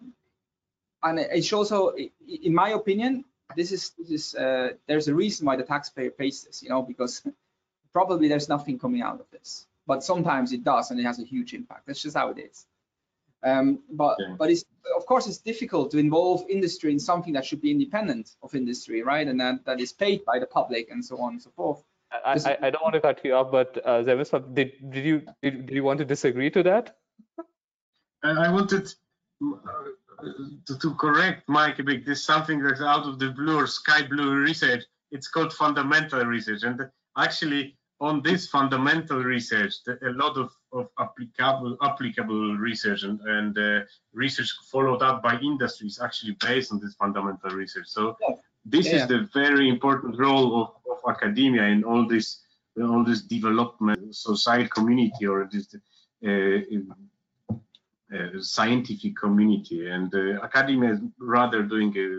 [1.03, 1.93] and it should also,
[2.27, 6.43] in my opinion, this is this is uh, there's a reason why the taxpayer pays
[6.43, 7.21] this, you know, because
[7.93, 11.23] probably there's nothing coming out of this, but sometimes it does, and it has a
[11.23, 11.85] huge impact.
[11.85, 12.65] That's just how it is.
[13.43, 14.35] Um, but Yeah.
[14.37, 18.35] but it's of course it's difficult to involve industry in something that should be independent
[18.41, 19.27] of industry, right?
[19.27, 21.83] And that, that is paid by the public and so on and so forth.
[22.11, 25.21] I, I, I don't want to cut you off, but uh, Zemislav, did, did you
[25.41, 26.95] did, did you want to disagree to that?
[28.21, 28.93] And I wanted
[29.43, 29.57] uh,
[30.67, 32.05] to, to correct Mike a bit.
[32.05, 34.83] This is something that's out of the blue or sky blue research.
[35.11, 36.81] It's called fundamental research, and
[37.17, 43.79] actually on this fundamental research, a lot of, of applicable applicable research and, and uh,
[44.13, 47.87] research followed up by industry is actually based on this fundamental research.
[47.87, 48.35] So Yeah.
[48.65, 48.95] this Yeah.
[48.97, 52.41] is the very important role of, of academia in all this
[52.81, 55.65] all this development society community or this
[56.25, 56.57] uh,
[58.39, 62.09] scientific community and uh, academia is rather doing a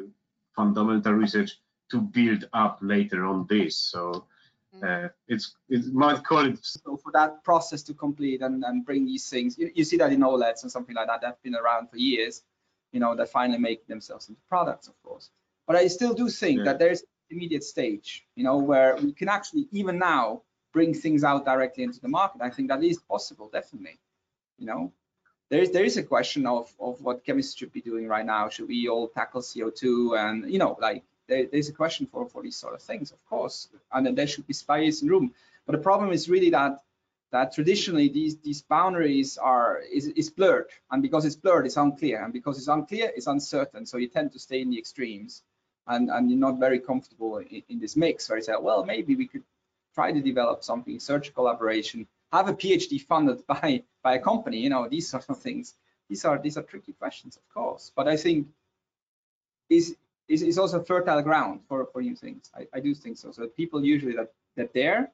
[0.55, 1.59] fundamental research
[1.91, 4.27] to build up later on this so
[4.83, 9.07] uh, it's it might call it So for that process to complete and, and bring
[9.07, 11.55] these things, you, you see that in OLEDs and something like that that have been
[11.55, 12.43] around for years,
[12.93, 15.31] you know, that finally make themselves into products, of course.
[15.67, 16.65] But I still do think Yeah.
[16.65, 21.45] that there's immediate stage, you know, where we can actually even now bring things out
[21.45, 22.43] directly into the market.
[22.43, 23.99] I think that is possible, definitely.
[24.59, 24.93] You know,
[25.51, 28.49] there is there is a question of of what chemists should be doing right now.
[28.49, 32.43] Should we all tackle CO2 and you know, like there, there's a question for for
[32.43, 35.35] these sort of things, of course, and then there should be space and room.
[35.67, 36.79] But the problem is really that
[37.31, 42.23] that traditionally these these boundaries are is, is blurred, and because it's blurred, it's unclear,
[42.23, 43.87] and because it's unclear, it's uncertain.
[43.87, 45.43] So you tend to stay in the extremes,
[45.87, 49.17] and and you're not very comfortable in, in this mix where you say, well, maybe
[49.17, 49.45] we could
[49.95, 54.59] try to develop something, search collaboration, have a PhD funded by by a company.
[54.59, 55.75] You know, these sort of things.
[56.09, 57.93] These are these are tricky questions, of course.
[57.97, 58.49] But I think
[59.71, 59.97] is
[60.29, 62.51] is, is also fertile ground for for new things.
[62.55, 63.31] I, I do think so.
[63.33, 65.11] So people usually that that there,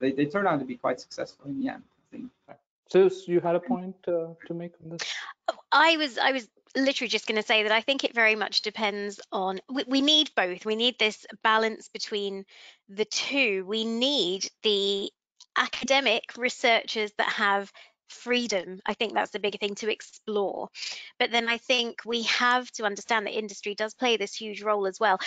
[0.00, 1.82] they, they turn out to be quite successful in the end.
[1.98, 2.30] I think.
[2.88, 5.02] So you had a point uh, to make on this?
[5.70, 8.62] I was I was literally just going to say that I think it very much
[8.62, 10.64] depends on we, we need both.
[10.64, 12.44] We need this balance between
[12.88, 13.64] the two.
[13.66, 15.10] We need the
[15.60, 17.70] academic researchers that have
[18.08, 18.80] freedom.
[18.86, 20.68] I think that's the bigger thing to explore.
[21.18, 24.86] But then I think we have to understand that industry does play this huge role
[24.86, 25.18] as well.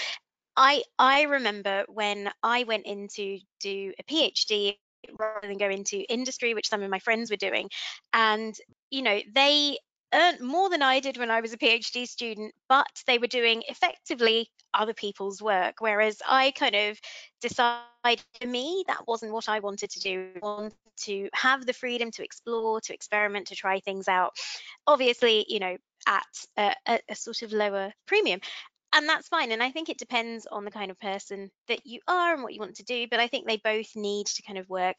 [0.57, 4.77] I I remember when I went in to do a PhD
[5.19, 7.69] rather than go into industry, which some of my friends were doing.
[8.13, 8.55] And,
[8.91, 9.77] you know, they
[10.13, 13.63] earned more than I did when I was a PhD student, but they were doing
[13.67, 15.75] effectively other people's work.
[15.79, 16.99] Whereas I kind of
[17.41, 20.29] decided for me that wasn't what I wanted to do.
[20.35, 20.73] I wanted
[21.05, 24.33] to have the freedom to explore, to experiment, to try things out.
[24.87, 26.23] Obviously, you know, at
[26.57, 28.39] a, a, a sort of lower premium
[28.93, 31.99] and that's fine and i think it depends on the kind of person that you
[32.07, 34.57] are and what you want to do but i think they both need to kind
[34.57, 34.97] of work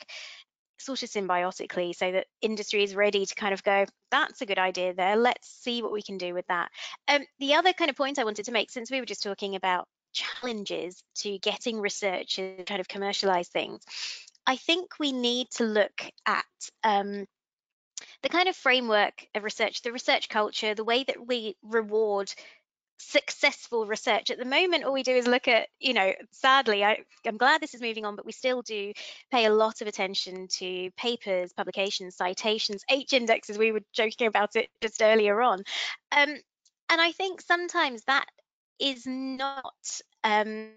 [0.85, 4.59] sort of symbiotically so that industry is ready to kind of go that's a good
[4.59, 5.17] idea there.
[5.17, 6.71] Let's see what we can do with that.
[7.09, 9.57] Um, the other kind of point i wanted to make since we were just talking
[9.57, 13.83] about challenges to getting research and kind of commercialize things
[14.47, 16.45] i think we need to look at
[16.85, 17.27] um,
[18.23, 22.33] the kind of framework of research the research culture the way that we reward
[22.99, 24.31] successful research.
[24.31, 27.61] At the moment all we do is look at you know sadly I, i'm glad
[27.61, 28.93] this is moving on but we still do
[29.31, 33.59] pay a lot of attention to papers publications citations h indexes.
[33.59, 35.61] We were joking about it just earlier on.
[36.13, 36.37] Um,
[36.91, 38.27] and i think sometimes that
[38.81, 39.75] is not
[40.25, 40.71] um,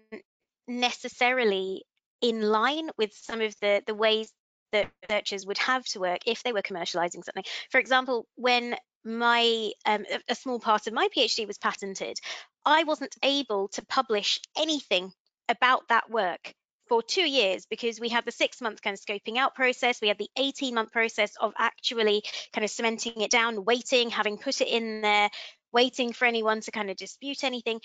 [0.66, 1.84] necessarily
[2.20, 4.32] in line with some of the the ways
[4.72, 7.44] that researchers would have to work if they were commercializing something.
[7.70, 12.18] For example, when my um, a small part of my PhD was patented,
[12.64, 15.12] I wasn't able to publish anything
[15.48, 16.52] about that work
[16.88, 20.08] for two years because we had the six month kind of scoping out process, we
[20.08, 24.60] had the 18 month process of actually kind of cementing it down, waiting, having put
[24.60, 25.28] it in there,
[25.72, 27.80] waiting for anyone to kind of dispute anything.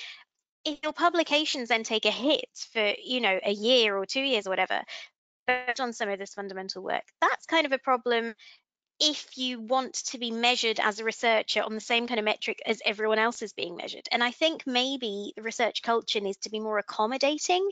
[0.66, 4.48] If your publications then take a hit for, you know, a year or two years
[4.48, 4.82] or whatever,
[5.46, 8.34] but on some of this fundamental work, that's kind of a problem
[9.06, 12.62] if you want to be measured as a researcher on the same kind of metric
[12.66, 14.08] as everyone else is being measured.
[14.14, 17.70] And I think maybe the research culture needs to be more accommodating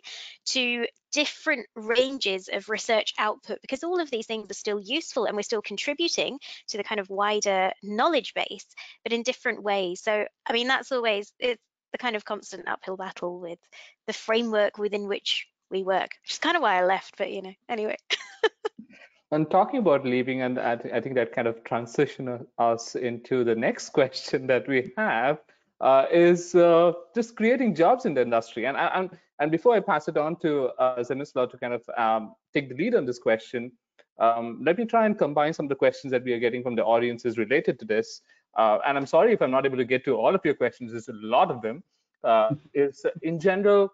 [0.48, 5.38] to different ranges of research output because all of these things are still useful and
[5.38, 8.66] we're still contributing to the kind of wider knowledge base,
[9.04, 10.02] but in different ways.
[10.02, 11.64] So, I mean, that's always it's
[11.94, 13.60] the kind of constant uphill battle with
[14.06, 17.42] the framework within which we work, which is kind of why I left, but you
[17.42, 17.96] know, anyway.
[19.34, 23.44] And talking about leaving, and I, th I think that kind of transition us into
[23.44, 25.40] the next question that we have
[25.80, 28.66] uh, is uh, just creating jobs in the industry.
[28.66, 32.70] And and and before I pass it on to uh, to kind of um, take
[32.70, 33.72] the lead on this question,
[34.20, 36.76] um, let me try and combine some of the questions that we are getting from
[36.76, 38.22] the audiences related to this.
[38.58, 40.92] Uh, and I'm sorry if I'm not able to get to all of your questions.
[40.92, 41.84] There's a lot of them.
[42.24, 43.92] Uh, is in general,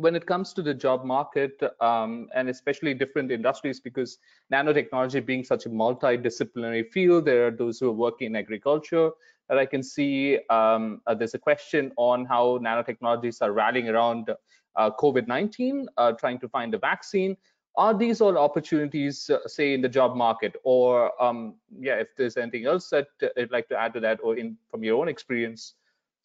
[0.00, 4.18] when it comes to the job market um, and especially different industries because
[4.52, 9.10] nanotechnology being such a multidisciplinary field there are those who are working in agriculture
[9.48, 14.30] that i can see um, uh, there's a question on how nanotechnologies are rallying around
[14.76, 17.36] uh, covid-19 uh, trying to find a vaccine.
[17.76, 20.56] Are these all opportunities uh, say in the job market?
[20.64, 24.20] Or um, yeah if there's anything else that uh, you'd like to add to that
[24.22, 25.74] or in from your own experience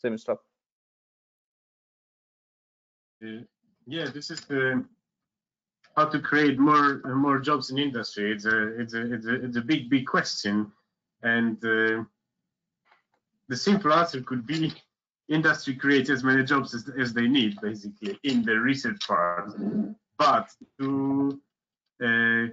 [0.02, 0.40] same stuff
[4.06, 4.84] this is the
[5.96, 8.32] how to create more more jobs in industry.
[8.32, 10.72] It's a it's a it's a, it's a big big question,
[11.22, 12.04] and uh,
[13.48, 14.74] the simple answer could be
[15.30, 19.52] industry creates as many jobs as, as they need, basically, in the research part.
[20.18, 21.42] But to
[22.04, 22.48] uh,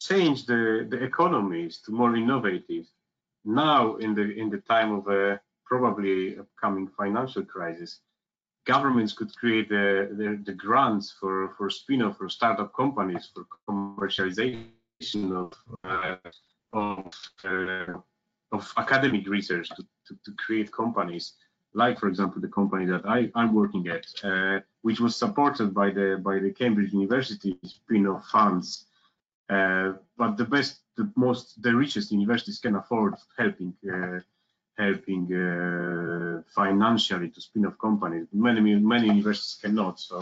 [0.00, 2.86] change the the economies to more innovative
[3.44, 8.00] now in the in the time of a probably upcoming financial crisis
[8.68, 14.66] governments could create the, the, the grants for, for spin-off for startup companies for commercialization
[15.42, 15.52] of,
[15.84, 16.16] uh,
[16.74, 17.94] of, uh,
[18.52, 21.32] of academic research to, to, to, create companies.
[21.74, 25.90] Like for example the company that I, I'm working at uh, which was supported by
[25.90, 28.86] the by the Cambridge University spin-off funds
[29.50, 34.18] uh, but the best the most the richest universities can afford helping uh,
[34.78, 38.26] helping uh, financially to spin-off companies.
[38.32, 39.98] Many many universities cannot.
[40.00, 40.18] So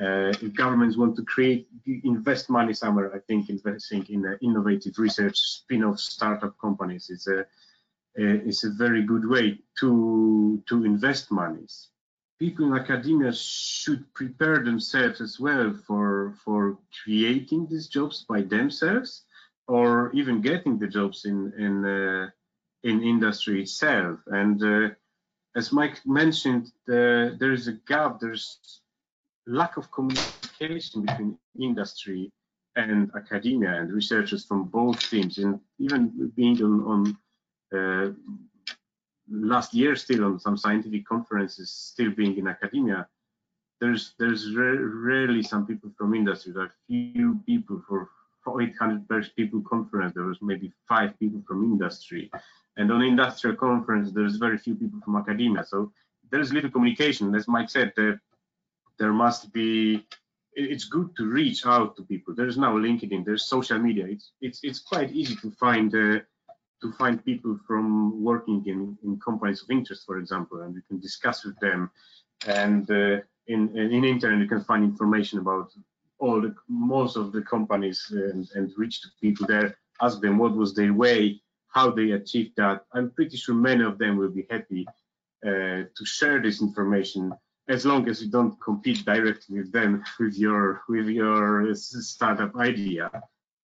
[0.00, 1.68] uh, if governments want to create
[2.04, 7.44] invest money somewhere, I think investing in uh, innovative research spin-off startup companies is a
[8.14, 11.88] is a very good way to to invest monies.
[12.38, 19.24] People in academia should prepare themselves as well for for creating these jobs by themselves,
[19.66, 22.30] or even getting the jobs in in uh,
[22.84, 24.18] in industry itself.
[24.26, 24.94] And uh,
[25.56, 28.80] as Mike mentioned, the, there is a gap, there's
[29.46, 32.30] lack of communication between industry
[32.76, 35.38] and academia and researchers from both teams.
[35.38, 37.16] And even being on,
[37.72, 38.12] on uh,
[39.30, 43.06] last year still on some scientific conferences, still being in academia,
[43.80, 46.52] there's there's rarely some people from industry.
[46.52, 48.08] There are few people for
[48.46, 52.30] 800 people conference, there was maybe five people from industry.
[52.76, 55.64] And on industrial conference, there's very few people from academia.
[55.64, 55.92] So
[56.30, 57.34] there's little communication.
[57.34, 60.06] As Mike said, there must be,
[60.54, 62.34] it's good to reach out to people.
[62.34, 64.06] There's now LinkedIn, there's social media.
[64.06, 66.20] It's, it's, it's quite easy to find uh,
[66.82, 70.98] to find people from working in, in companies of interest, for example, and you can
[70.98, 71.90] discuss with them.
[72.46, 75.70] And uh, in, in internet, you can find information about
[76.18, 80.56] all the most of the companies and, and reach to people there, ask them what
[80.56, 81.40] was their way,
[81.72, 82.84] how they achieved that.
[82.92, 84.86] I'm pretty sure many of them will be happy
[85.46, 87.32] uh, to share this information
[87.68, 93.10] as long as you don't compete directly with them with your with your startup idea.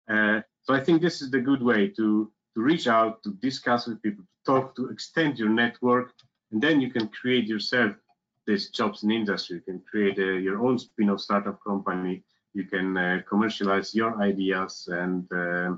[0.08, 3.86] Uh, so I think this is the good way to to reach out, to discuss
[3.86, 6.12] with people, to talk, to extend your network,
[6.50, 7.92] and then you can create yourself
[8.46, 9.56] these jobs in industry.
[9.56, 12.22] You can create a, your own spin-off startup company.
[12.54, 15.74] You can uh, commercialize your ideas, and uh,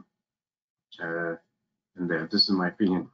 [2.01, 3.09] and uh, this is my opinion.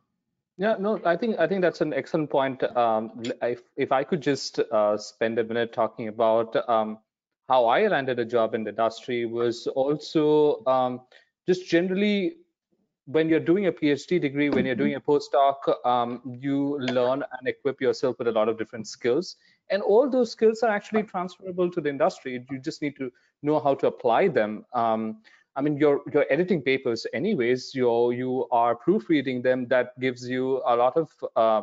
[0.59, 2.63] Yeah, no, I think I think that's an excellent point.
[2.77, 6.99] Um, if if I could just uh, spend a minute talking about um,
[7.47, 11.03] how I landed a job in the industry was also um,
[11.47, 12.37] just generally
[13.05, 17.49] when you're doing a PhD degree, when you're doing a postdoc, um, you learn and
[17.49, 19.37] equip yourself with a lot of different skills.
[19.71, 22.45] And all those skills are actually transferable to the industry.
[22.51, 23.13] You just need to
[23.43, 24.65] know how to apply them.
[25.57, 27.75] I mean, you're you're editing papers anyways.
[27.75, 29.67] You you are proofreading them.
[29.69, 31.63] That gives you a lot of uh,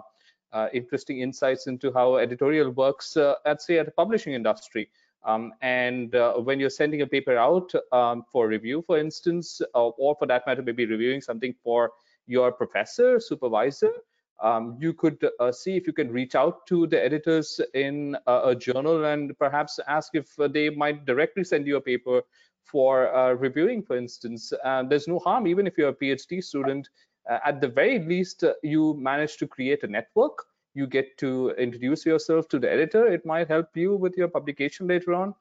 [0.51, 4.89] uh, interesting insights into how editorial works uh, at say at a publishing industry.
[5.25, 10.15] Um, and uh, when you're sending a paper out um, for review, for instance, or
[10.17, 11.91] for that matter, maybe reviewing something for
[12.25, 13.93] your professor, supervisor,
[14.41, 18.53] um, you could uh, see if you can reach out to the editors in a
[18.53, 22.21] journal and perhaps ask if they might directly send you a paper
[22.63, 24.51] for uh, reviewing, for instance.
[24.89, 26.89] there's no harm, even if you're a PhD student,
[27.29, 31.51] uh, at the very least, uh, you manage to create a network you get to
[31.51, 33.07] introduce yourself to the editor.
[33.07, 35.35] It might help you with your publication later on.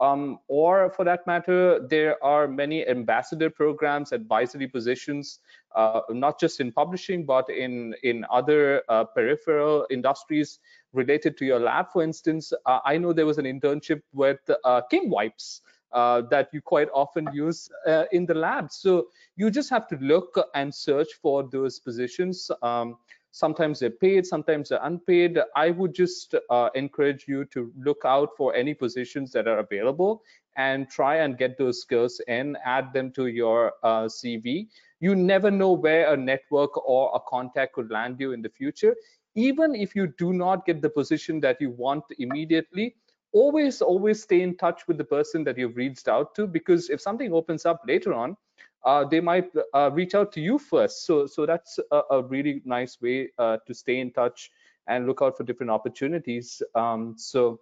[0.00, 5.40] Um, or for that matter, there are many ambassador programs, advisory positions,
[5.74, 10.60] uh, not just in publishing, but in, in other uh, peripheral industries
[10.92, 11.90] related to your lab.
[11.92, 15.62] For instance, uh, I know there was an internship with uh, Kimwipes
[15.92, 18.70] uh, that you quite often use uh, in the lab.
[18.70, 22.50] So you just have to look and search for those positions.
[22.62, 22.96] Um,
[23.30, 28.30] sometimes they're paid sometimes they're unpaid i would just uh, encourage you to look out
[28.36, 30.22] for any positions that are available
[30.56, 34.66] and try and get those skills and add them to your uh, cv
[35.00, 38.96] you never know where a network or a contact could land you in the future
[39.34, 42.96] even if you do not get the position that you want immediately
[43.32, 47.00] always always stay in touch with the person that you've reached out to because if
[47.00, 48.36] something opens up later on
[48.84, 51.04] uh, they might uh, reach out to you first.
[51.04, 54.50] So, so that's a, a really nice way uh, to stay in touch
[54.86, 56.62] and look out for different opportunities.
[56.74, 57.60] Um, so,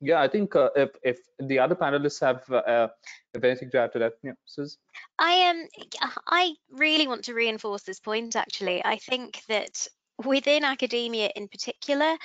[0.00, 2.88] yeah, I think uh, if, if the other panelists have uh,
[3.42, 4.78] anything to add to that, yeah, Suze.
[5.18, 5.66] I am.
[6.02, 8.36] Um, I really want to reinforce this point.
[8.36, 9.88] Actually, I think that
[10.24, 12.16] within academia, in particular,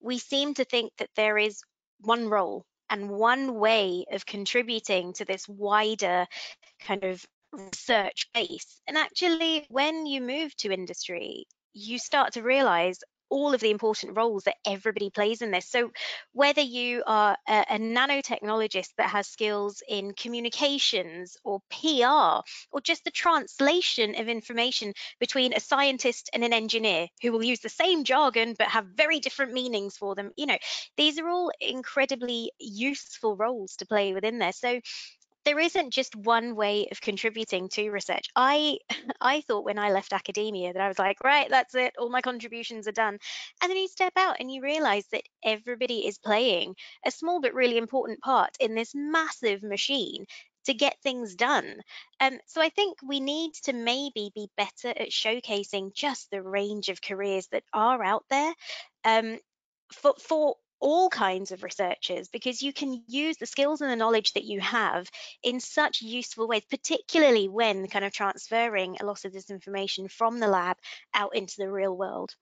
[0.00, 1.62] we seem to think that there is
[2.00, 6.26] one role and one way of contributing to this wider
[6.80, 8.80] kind of research base.
[8.86, 12.98] And actually, when you move to industry, you start to realize
[13.30, 15.68] all of the important roles that everybody plays in this.
[15.68, 15.90] So,
[16.32, 23.04] whether you are a, a, nanotechnologist that has skills in communications or PR, or just
[23.04, 28.04] the translation of information between a scientist and an engineer who will use the same
[28.04, 30.58] jargon but have very different meanings for them, you know,
[30.96, 34.52] these are all incredibly useful roles to play within there.
[34.52, 34.80] So,
[35.48, 38.28] there isn't just one way of contributing to research.
[38.36, 38.80] I
[39.20, 42.20] I thought when I left academia that I was like, right, that's it, all my
[42.20, 43.18] contributions are done.
[43.62, 46.74] And then you step out and you realize that everybody is playing
[47.06, 50.26] a small but really important part in this massive machine
[50.66, 51.80] to get things done.
[52.20, 56.90] Um, so I think we need to maybe be better at showcasing just the range
[56.90, 58.52] of careers that are out there.
[59.02, 59.38] Um,
[59.94, 64.32] for, for all kinds of researchers because you can use the skills and the knowledge
[64.32, 65.08] that you have
[65.42, 70.38] in such useful ways, particularly when kind of transferring a lot of this information from
[70.38, 70.76] the lab
[71.14, 72.34] out into the real world.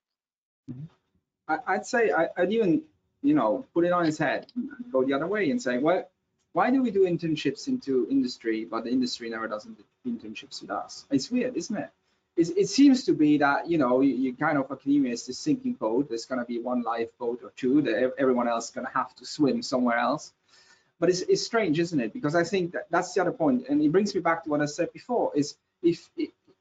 [1.48, 2.82] I'd say I, would even,
[3.22, 4.46] you know, put it on its head,
[4.90, 6.08] go the other way and say, well,
[6.52, 9.68] why do we do internships into industry, but the industry never does
[10.06, 11.04] internships with us?
[11.10, 11.90] It's weird, isn't it?
[12.36, 15.32] It, it seems to be that you know you, you kind of academia is the
[15.32, 16.08] sinking boat.
[16.08, 19.14] There's going to be one lifeboat or two that everyone else is going to have
[19.16, 20.32] to swim somewhere else.
[20.98, 22.12] but it's, it's strange, isn't it?
[22.12, 24.60] Because I think that that's the other point, and it brings me back to what
[24.60, 26.08] I said before: is if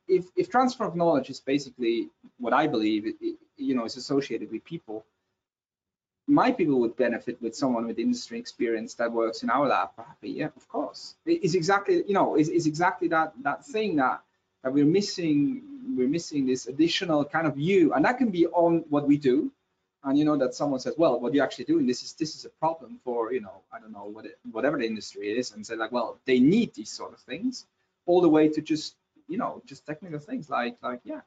[0.08, 4.52] if if transfer of knowledge is basically what I believe, it, you know, is associated
[4.52, 5.06] with people.
[6.28, 9.90] My people would benefit with someone with industry experience that works in our lab.
[10.24, 11.16] Yeah, of course.
[11.24, 14.22] It's exactly, you know, it's, it's exactly that that thing that
[14.66, 15.62] that we're missing.
[15.96, 19.52] We're missing this additional kind of view, and that can be on what we do,
[20.04, 22.44] and you know that someone says, well, what you're actually doing, this is this is
[22.46, 25.66] a problem for you know, I don't know what it, whatever the industry is, and
[25.66, 27.68] say like, well, they need these sort of things,
[28.08, 28.96] all the way to just
[29.28, 31.22] you know just technical things like like yeah,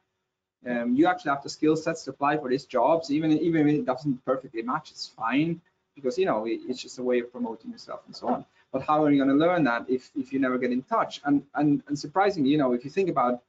[0.67, 3.75] um, you actually have the skill sets to apply for these jobs, even even if
[3.79, 5.61] it doesn't perfectly match, it's fine.
[5.95, 8.45] Because you know it, it's just a way of promoting yourself and so on.
[8.71, 11.21] But how are you going to learn that if if you never get in touch?
[11.25, 13.41] And and and surprisingly, you know, if you think about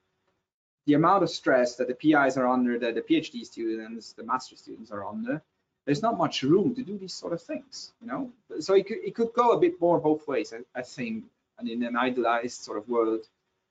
[0.86, 4.56] the amount of stress that the PIs are under, that the PhD students, the master
[4.56, 5.42] students are under,
[5.84, 8.30] there's not much room to do these sort of things, you know.
[8.60, 11.24] So it could it could go a bit more both ways, I, I think.
[11.58, 13.26] And in an idealized sort of world,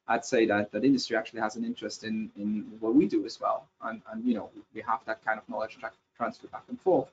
[0.08, 3.40] I'd say that that industry actually has an interest in in what we do as
[3.42, 6.80] well, and and you know we have that kind of knowledge tra transfer back and
[6.82, 7.10] forth.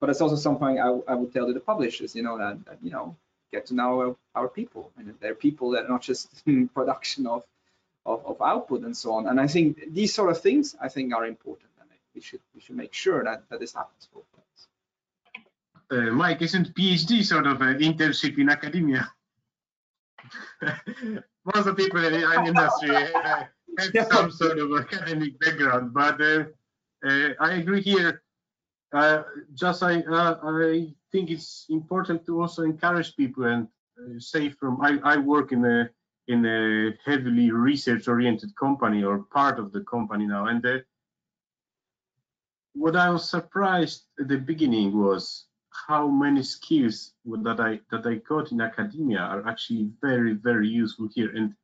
[0.00, 2.78] But it's also something I, I would tell to the publishers, you know, that, that
[2.82, 3.16] you know
[3.54, 6.44] get to know our, our people, and they're people that are not just
[6.74, 7.42] production of
[8.06, 9.28] of, of output and so on.
[9.28, 12.60] And I think these sort of things I think are important, and we should we
[12.60, 14.60] should make sure that that this happens both ways.
[15.90, 19.10] Uh, Mike, isn't PhD sort of an internship in academia?
[21.54, 23.44] Most of the people in the industry uh,
[23.78, 24.04] have yeah.
[24.14, 26.44] some sort of academic background, but uh,
[27.06, 28.23] uh I agree here.
[28.94, 29.24] Uh,
[29.54, 33.66] just I uh, I think it's important to also encourage people and
[34.22, 35.90] say from I, I work in a
[36.28, 40.84] in a heavily research oriented company or part of the company now and the,
[42.72, 45.46] what I was surprised at the beginning was
[45.88, 51.08] how many skills that I that I got in academia are actually very very useful
[51.12, 51.54] here and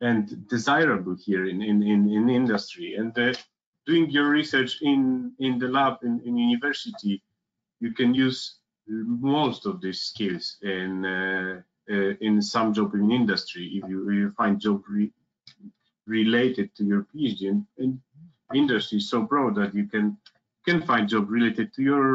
[0.00, 2.94] and desirable here in in in, in industry.
[2.94, 3.34] And uh,
[3.88, 7.22] doing your research in in the lab in, in university
[7.80, 8.40] you can use
[8.86, 11.60] most of these skills in uh,
[11.90, 15.10] uh, in some job in industry if you, you find job re
[16.06, 18.00] related to your PhD and, and,
[18.54, 20.16] industry is so broad that you can
[20.66, 22.08] can find job related to your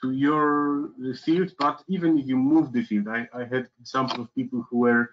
[0.00, 0.90] to your
[1.24, 4.78] field but even if you move the field I, I had example of people who
[4.86, 5.10] were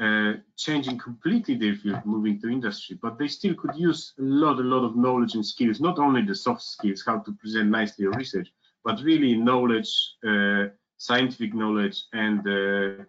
[0.00, 4.58] uh, changing completely their field moving to industry but they still could use a lot
[4.58, 8.04] a lot of knowledge and skills not only the soft skills how to present nicely
[8.04, 8.48] your research
[8.84, 9.90] but really knowledge
[10.26, 10.64] uh,
[10.98, 13.06] scientific knowledge and the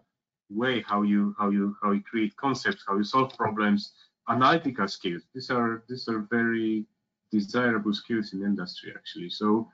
[0.50, 3.94] way how you how you how you create concepts, how you solve problems,
[4.30, 5.24] analytical skills.
[5.34, 6.86] These are these are very
[7.32, 9.30] desirable skills in industry actually.
[9.30, 9.70] So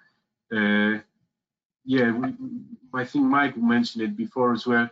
[0.56, 1.00] uh,
[1.86, 2.34] yeah, we,
[2.94, 4.90] I think Mike mentioned it before as well.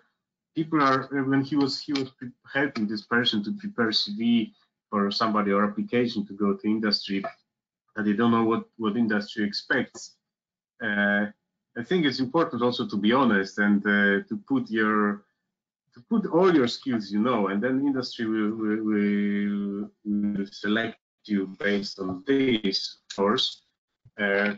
[0.56, 2.12] People are when he was he was
[2.54, 4.52] helping this person to prepare CV
[4.90, 7.24] for somebody or application to go to industry
[7.96, 10.16] that they don't know what what industry expects.
[10.84, 11.26] Uh,
[11.76, 15.24] I think it's important also to be honest and uh, to put your
[15.94, 21.56] to put all your skills you know, and then industry will, will, will select you
[21.60, 23.62] based on this, of course.
[24.20, 24.56] Uh,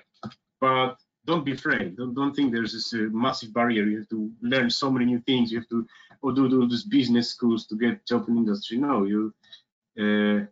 [0.60, 1.98] but don't be afraid.
[1.98, 3.84] Don't, don't think there's this uh, massive barrier.
[3.84, 5.52] You have to learn so many new things.
[5.52, 5.86] You have to
[6.22, 8.78] or do, do this business schools to get job in industry.
[8.78, 9.34] No, you
[10.00, 10.46] uh,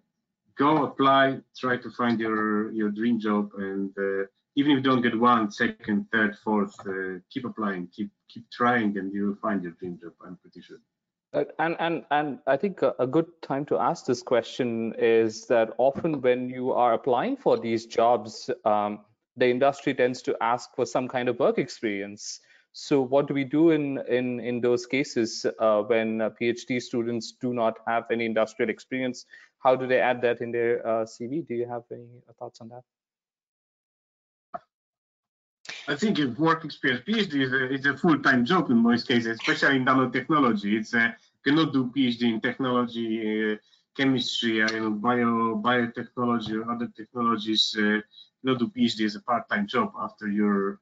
[0.58, 5.02] go apply, try to find your your dream job, and uh, even if you don't
[5.02, 9.74] get one, second, third, fourth, uh, keep applying, keep keep trying, and you'll find your
[9.74, 10.14] dream job.
[10.26, 10.80] I'm pretty sure.
[11.34, 15.72] Uh, and and and I think a, good time to ask this question is that
[15.80, 19.00] often when you are applying for these jobs, um,
[19.38, 22.40] the industry tends to ask for some kind of work experience.
[22.74, 27.34] So what do we do in in in those cases uh, when uh, PhD students
[27.40, 29.26] do not have any industrial experience?
[29.60, 31.48] How do they add that in their uh, CV?
[31.48, 32.08] Do you have any
[32.40, 32.84] thoughts on that?
[35.88, 39.38] I think a work experience PhD is a, is a full-time job in most cases,
[39.40, 40.80] especially in nanotechnology.
[40.80, 41.16] It's a,
[41.46, 43.56] cannot do PhD in technology, uh,
[43.96, 47.76] chemistry, uh, bio biotechnology or other technologies.
[48.44, 50.80] Cannot do PhD as a part-time job after your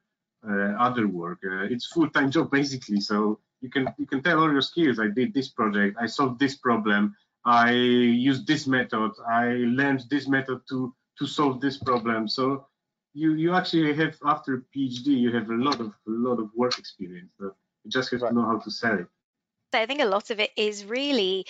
[0.47, 1.39] uh, other work.
[1.45, 2.99] Uh, it's full-time job basically.
[2.99, 4.99] So you can you can tell all your skills.
[4.99, 5.97] I did this project.
[5.99, 7.15] I solved this problem.
[7.45, 9.11] I used this method.
[9.27, 9.45] I
[9.79, 12.27] learned this method to to solve this problem.
[12.27, 12.65] So
[13.13, 16.79] you you actually have after PhD you have a lot of a lot of work
[16.79, 17.31] experience.
[17.39, 18.29] But you just have right.
[18.29, 19.07] to know how to sell it.
[19.73, 21.45] I think a lot of it is really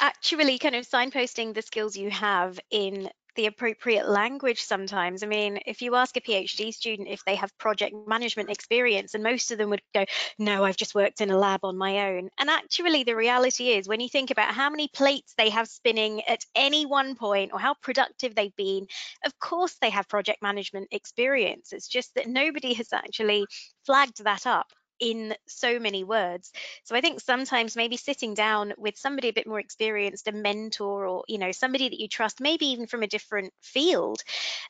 [0.00, 5.22] actually kind of signposting the skills you have in the appropriate language sometimes.
[5.22, 9.22] I mean, if you ask a PhD student if they have project management experience, and
[9.22, 10.04] most of them would go,
[10.38, 12.30] No, I've just worked in a lab on my own.
[12.38, 16.22] And actually, the reality is, when you think about how many plates they have spinning
[16.22, 18.86] at any one point or how productive they've been,
[19.24, 21.72] of course they have project management experience.
[21.72, 23.46] It's just that nobody has actually
[23.84, 24.72] flagged that up
[25.02, 26.52] in so many words.
[26.84, 31.06] So I think sometimes maybe sitting down with somebody a bit more experienced, a mentor
[31.08, 34.22] or, you know, somebody that you trust, maybe even from a different field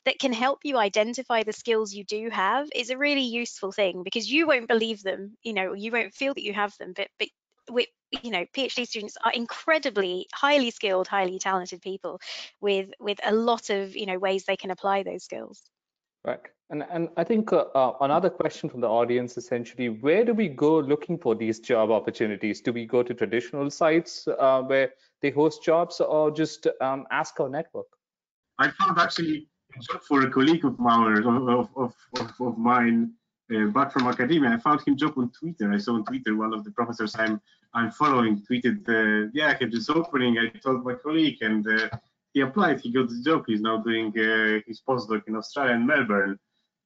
[0.04, 4.02] that can help you identify the skills you do have is a really useful thing
[4.02, 7.08] because you won't believe them, you know, you won't feel that you have them, but,
[7.18, 7.28] but
[7.70, 7.86] with
[8.22, 12.20] you know phd students are incredibly highly skilled highly talented people
[12.60, 15.70] with with a lot of you know ways they can apply those skills
[16.24, 16.52] Right.
[16.72, 20.48] And, and I think uh, uh, another question from the audience essentially, where do we
[20.48, 22.62] go looking for these job opportunities?
[22.62, 27.38] Do we go to traditional sites uh, where they host jobs or just um, ask
[27.40, 27.88] our network?
[28.58, 33.12] I found actually a job for a colleague of mine, of, of, of, of mine
[33.54, 34.48] uh, back from academia.
[34.48, 35.70] I found him job on Twitter.
[35.70, 37.40] I saw on Twitter one of the professors I'm
[37.74, 40.38] I'm following tweeted, uh, yeah, I have this opening.
[40.38, 41.88] I told my colleague and uh,
[42.32, 43.44] he applied, he got the job.
[43.46, 44.12] He's now doing
[44.66, 46.38] his postdoc in Australia in Melbourne.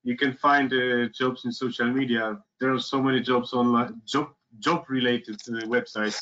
[0.07, 2.39] You can find uh, jobs in social media.
[2.61, 4.29] There are so many jobs online, job
[4.67, 6.19] job related uh, websites.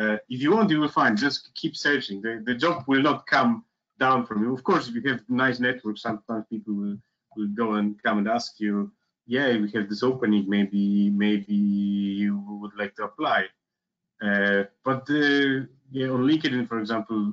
[0.00, 1.16] Uh, if you want, you will find.
[1.16, 2.20] Just keep searching.
[2.20, 3.64] The, the job will not come
[4.00, 4.52] down from you.
[4.52, 6.98] Of course, if you have nice network, sometimes people will,
[7.36, 8.90] will go and come and ask you,
[9.28, 10.44] yeah, we have this opening.
[10.48, 13.40] Maybe maybe you would like to apply.
[14.26, 15.62] Uh, but uh,
[15.98, 17.32] yeah, on LinkedIn, for example,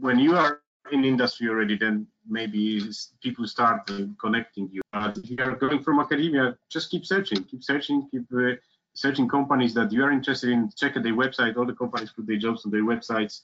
[0.00, 0.60] when you are
[0.90, 2.82] in industry already, then maybe
[3.22, 4.82] people start uh, connecting you.
[4.92, 8.52] Uh, if you are going from academia, just keep searching, keep searching, keep uh,
[8.94, 10.70] searching companies that you are interested in.
[10.76, 11.56] Check their website.
[11.56, 13.42] All the companies put their jobs on their websites,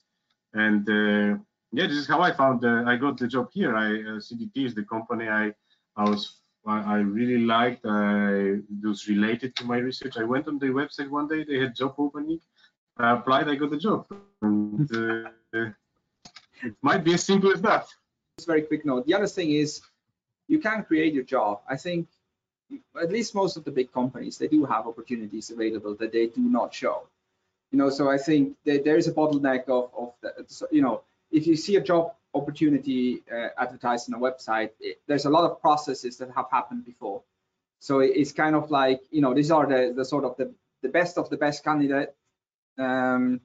[0.53, 1.37] and uh,
[1.71, 2.63] yeah, this is how I found.
[2.63, 3.75] Uh, I got the job here.
[3.75, 5.53] I uh, CDT is the company I
[5.95, 7.85] I was I really liked.
[7.85, 10.17] I was related to my research.
[10.17, 11.45] I went on their website one day.
[11.45, 12.41] They had job opening.
[12.97, 13.47] I applied.
[13.47, 14.05] I got the job.
[14.41, 14.89] And,
[16.63, 17.87] it might be as simple as that.
[18.45, 19.05] Very quick note.
[19.05, 19.81] The other thing is
[20.47, 21.61] you can create your job.
[21.69, 22.07] I think
[23.01, 26.41] at least most of the big companies, they do have opportunities available that they do
[26.41, 27.07] not show.
[27.71, 31.47] You know, so I think there is a bottleneck of, of the, you know, if
[31.47, 35.59] you see a job opportunity uh, advertised on a website, it, there's a lot of
[35.59, 37.23] processes that have happened before.
[37.79, 40.89] So it's kind of like, you know, these are the, the sort of the, the
[40.89, 42.15] best of the best candidate.
[42.77, 43.41] Um,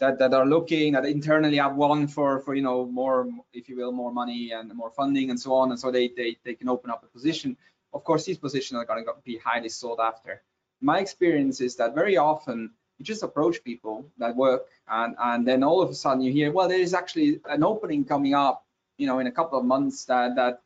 [0.00, 3.76] that, that are looking that internally have won for for you know more if you
[3.76, 5.70] will more money and more funding and so on.
[5.70, 7.56] And so they they, they can open up a position.
[7.92, 10.42] Of course these positions are going to be highly sought after.
[10.80, 15.62] My experience is that very often you just approach people that work and and then
[15.62, 18.64] all of a sudden you hear well there is actually an opening coming up
[18.96, 20.62] you know in a couple of months that that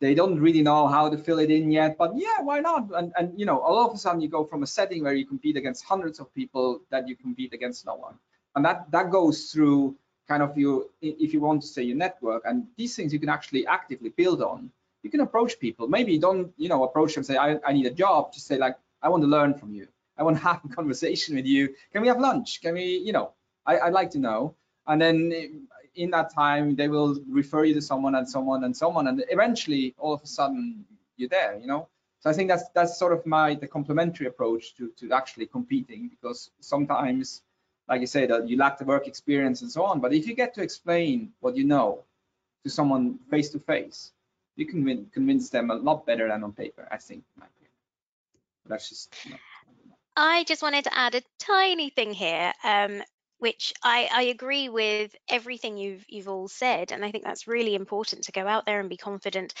[0.00, 2.88] they don't really know how to fill it in yet but yeah why not?
[2.94, 5.26] And and you know all of a sudden you go from a setting where you
[5.26, 8.18] compete against hundreds of people that you compete against no one
[8.54, 9.96] and that that goes through
[10.28, 13.28] kind of your if you want to say your network and these things you can
[13.28, 14.70] actually actively build on.
[15.02, 15.88] You can approach people.
[15.88, 18.76] Maybe don't you know approach them say I, I need a job just say like
[19.02, 19.88] i want to learn from you.
[20.18, 21.74] I want to have a conversation with you.
[21.92, 22.60] Can we have lunch?
[22.62, 23.32] Can we you know
[23.66, 24.54] I, i'd like to know.
[24.86, 25.16] And then
[25.94, 29.94] in that time they will refer you to someone and someone and someone and eventually
[29.98, 30.84] all of a sudden
[31.16, 31.88] you're there you know?
[32.20, 36.08] So i think that's that's sort of my the complementary approach to to actually competing
[36.08, 37.42] because sometimes
[37.92, 40.00] like you say, that you lack the work experience and so on.
[40.00, 42.02] But if you get to explain what you know
[42.64, 44.12] to someone face to face,
[44.56, 47.22] you can win, convince them a lot better than on paper, I think.
[48.66, 49.14] That's just.
[49.26, 49.36] You know.
[50.16, 53.02] I just wanted to add a tiny thing here, um,
[53.40, 57.74] which I, I, agree with everything you've you've all said, and I think that's really
[57.74, 59.52] important to go out there and be confident.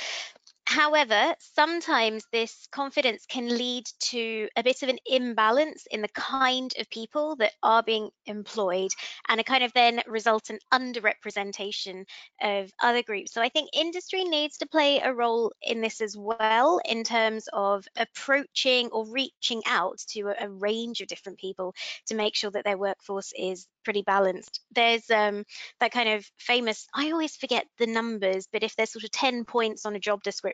[0.64, 6.72] However, sometimes this confidence can lead to a bit of an imbalance in the kind
[6.78, 8.92] of people that are being employed
[9.28, 12.04] and a kind of then resultant underrepresentation
[12.40, 13.32] of other groups.
[13.32, 17.48] So I think industry needs to play a role in this as well in terms
[17.52, 21.74] of approaching or reaching out to a, a range of different people
[22.06, 24.60] to make sure that their workforce is pretty balanced.
[24.70, 25.44] There's um,
[25.80, 29.44] that kind of famous, I always forget the numbers, but if there's sort of 10
[29.44, 30.51] points on a job description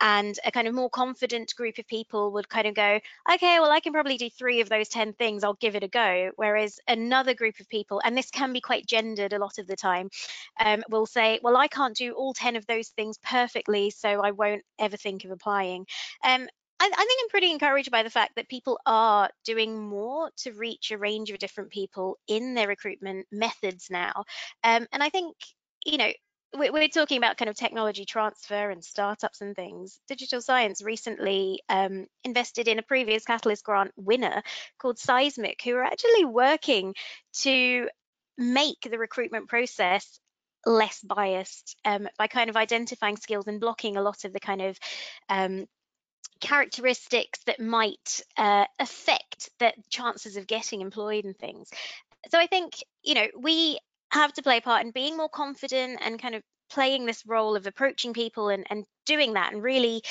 [0.00, 3.00] and a kind of more confident group of people would kind of go,
[3.32, 5.88] okay, well, I can probably do three of those 10 things, I'll give it a
[5.88, 6.30] go.
[6.36, 9.76] Whereas another group of people, and this can be quite gendered a lot of the
[9.76, 10.10] time,
[10.64, 14.32] um, will say, well, I can't do all 10 of those things perfectly, so I
[14.32, 15.86] won't ever think of applying.
[16.24, 16.48] Um,
[16.80, 20.52] I, I, think I'm pretty encouraged by the fact that people are doing more to
[20.52, 24.24] reach a range of different people in their recruitment methods now.
[24.64, 25.36] Um, and I think,
[25.86, 26.10] you know,
[26.54, 29.98] we're talking about kind of technology transfer and startups and things.
[30.08, 34.42] Digital Science recently um, invested in a previous Catalyst grant winner
[34.78, 36.94] called Seismic, who are actually working
[37.40, 37.88] to
[38.38, 40.20] make the recruitment process
[40.66, 44.62] less biased um, by kind of identifying skills and blocking a lot of the kind
[44.62, 44.78] of
[45.28, 45.66] um,
[46.40, 51.68] characteristics that might uh, affect the chances of getting employed and things.
[52.30, 53.78] So I think, you know, we
[54.14, 57.56] have to play a part in being more confident and kind of playing this role
[57.56, 60.02] of approaching people and, and doing that and really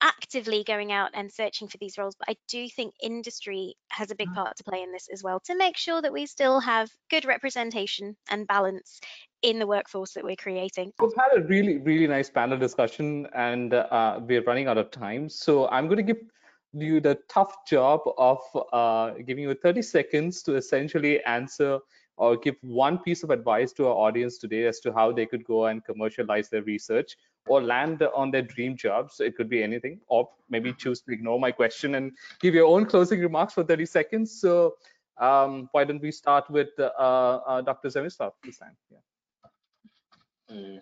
[0.00, 2.14] actively going out and searching for these roles.
[2.18, 4.34] But I do think industry has a big mm.
[4.34, 7.24] part to play in this as well to make sure that we still have good
[7.24, 9.00] representation and balance
[9.42, 10.92] in the workforce that we're creating.
[11.00, 15.28] We've had a really, really nice panel discussion and uh, we're running out of time.
[15.28, 16.22] So I'm going to give
[16.72, 18.38] you the tough job of
[18.72, 21.80] uh, giving you 30 seconds to essentially answer
[22.18, 25.44] or give one piece of advice to our audience today as to how they could
[25.44, 27.16] go and commercialize their research
[27.46, 29.10] or land on their dream job.
[29.12, 32.66] So it could be anything, or maybe choose to ignore my question and give your
[32.66, 34.40] own closing remarks for 30 seconds.
[34.40, 34.74] So
[35.18, 37.88] um, why don't we start with uh, uh, Dr.
[37.88, 38.76] Przemyslaw this time?
[38.90, 38.98] Yeah.
[40.50, 40.80] Uh,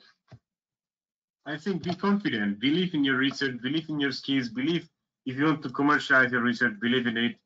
[1.45, 4.89] I think be confident, believe in your research, believe in your skills, believe
[5.27, 7.37] if you want to commercialize your research, believe in it.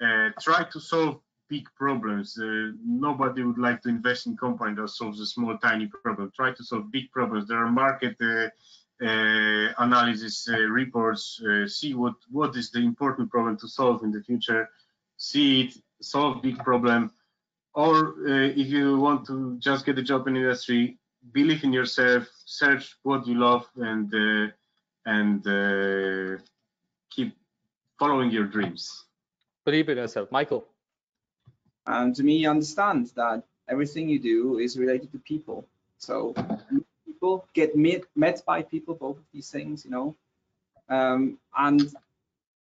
[0.00, 2.38] Uh, try to solve big problems.
[2.38, 6.32] Uh, nobody would like to invest in company that solves a small, tiny problem.
[6.34, 7.48] Try to solve big problems.
[7.48, 8.48] There are market uh,
[9.04, 11.42] uh, analysis uh, reports.
[11.42, 14.68] Uh, see what what is the important problem to solve in the future.
[15.16, 17.12] See it, solve big problem.
[17.74, 20.96] Or uh, if you want to just get a job in industry,
[21.32, 22.28] believe in yourself.
[22.44, 24.12] Search what you love and
[25.06, 25.42] and
[27.10, 27.36] keep
[27.98, 29.04] following your dreams.
[29.64, 30.64] Believe in yourself, Michael.
[31.86, 35.66] And to me, you understand that everything you do is related to people.
[35.98, 36.34] So
[37.06, 40.16] people get met, met by people, both of these things, you know,
[40.88, 41.94] um, and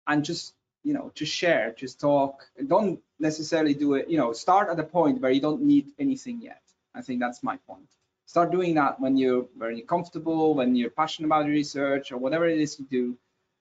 [0.06, 2.46] and just you know just share, just talk.
[2.66, 4.08] Don't necessarily do it.
[4.08, 6.62] You know, start at a point where you don't need anything yet.
[6.94, 7.88] I think that's my point.
[8.26, 12.58] Start doing that when you're very comfortable, when you're passionate about research or whatever it
[12.58, 13.16] is you do,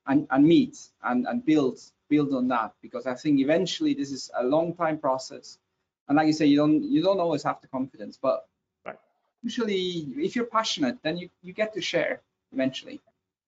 [0.08, 1.80] and and meet and and build
[2.10, 5.58] build on that because I think eventually this is a long time process.
[6.08, 8.47] And like you say, you don't you don't always have the confidence, but
[8.86, 8.97] right.
[9.43, 12.22] usually if you're passionate, then you, you get to share
[12.53, 13.01] eventually.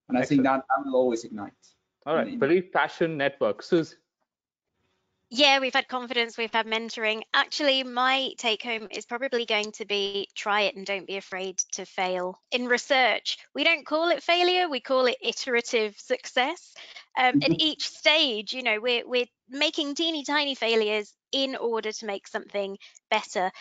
[0.07, 1.53] And I think that, that will always ignite.
[2.05, 3.61] All right, believe passion network.
[3.61, 3.95] Suze.
[5.31, 7.21] Yeah, we've had confidence, we've had mentoring.
[7.35, 11.59] Actually, my take home is probably going to be try it and don't be afraid
[11.73, 12.39] to fail.
[12.51, 16.73] In research, we don't call it failure, we call it iterative success.
[17.17, 17.51] Um, mm-hmm.
[17.51, 22.27] At each stage, you know, we're, we're making teeny tiny failures in order to make
[22.27, 22.77] something
[23.09, 23.51] better.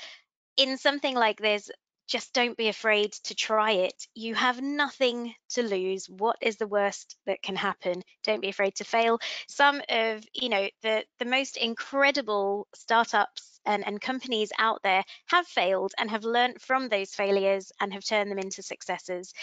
[0.56, 1.70] In something like this,
[2.08, 4.06] just don't be afraid to try it.
[4.14, 6.06] You have nothing to lose.
[6.08, 8.02] What is the worst that can happen?
[8.24, 9.18] Don't be afraid to fail.
[9.46, 15.46] Some of, you know, the, the most incredible startups and, and companies out there have
[15.46, 19.34] failed and have learned from those failures and have turned them into successes.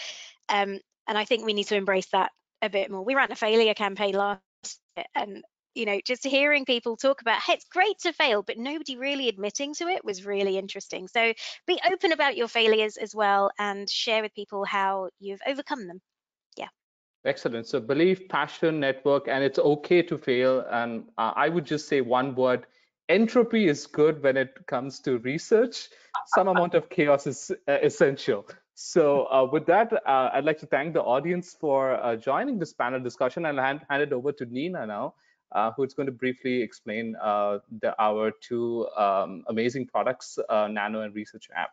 [0.48, 2.32] Um, and I think we need to embrace that
[2.62, 3.04] a bit more.
[3.04, 4.40] We ran a failure campaign last
[4.96, 5.42] year and
[5.76, 9.28] you know, just hearing people talk about, hey, it's great to fail, but nobody really
[9.28, 11.06] admitting to it was really interesting.
[11.06, 11.34] So
[11.66, 16.00] be open about your failures as well and share with people how you've overcome them.
[16.56, 16.68] Yeah.
[17.26, 17.66] Excellent.
[17.66, 20.64] So believe, passion, network, and it's okay to fail.
[20.70, 22.66] And uh, I would just say one word
[23.10, 25.88] entropy is good when it comes to research.
[26.28, 28.46] Some amount of chaos is uh, essential.
[28.78, 32.74] So uh, with that, uh, I'd like to thank the audience for uh, joining this
[32.74, 33.46] panel discussion.
[33.46, 35.14] I'll hand, hand it over to Nina now
[35.52, 41.00] uh, who's going to briefly explain uh, the, our two um, amazing products, uh, Nano
[41.00, 41.70] and Research App.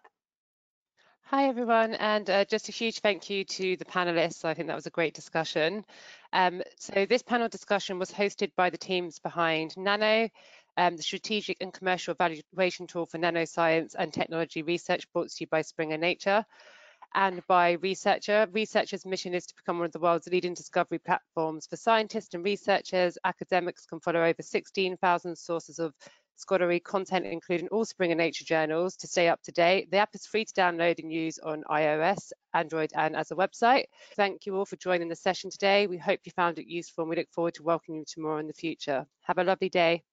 [1.26, 4.46] Hi, everyone, and uh, just a huge thank you to the panelists.
[4.46, 5.84] I think that was a great discussion.
[6.32, 10.30] Um, so this panel discussion was hosted by the teams behind Nano,
[10.78, 15.48] um, the strategic and commercial evaluation tool for nanoscience and technology research brought to you
[15.48, 16.46] by Springer Nature
[17.16, 18.48] and by Researcher.
[18.52, 22.44] Researcher's mission is to become one of the world's leading discovery platforms for scientists and
[22.44, 23.18] researchers.
[23.24, 25.94] Academics can follow over 16,000 sources of
[26.36, 29.92] scholarly content, including all Springer Nature journals, to stay up to date.
[29.92, 33.86] The app is free to download and use on iOS, Android, and as a website.
[34.16, 35.88] Thank you all for joining the session today.
[35.88, 38.40] We hope you found it useful and we look forward to welcoming you to more
[38.40, 39.06] in the future.
[39.24, 40.04] Have a lovely day.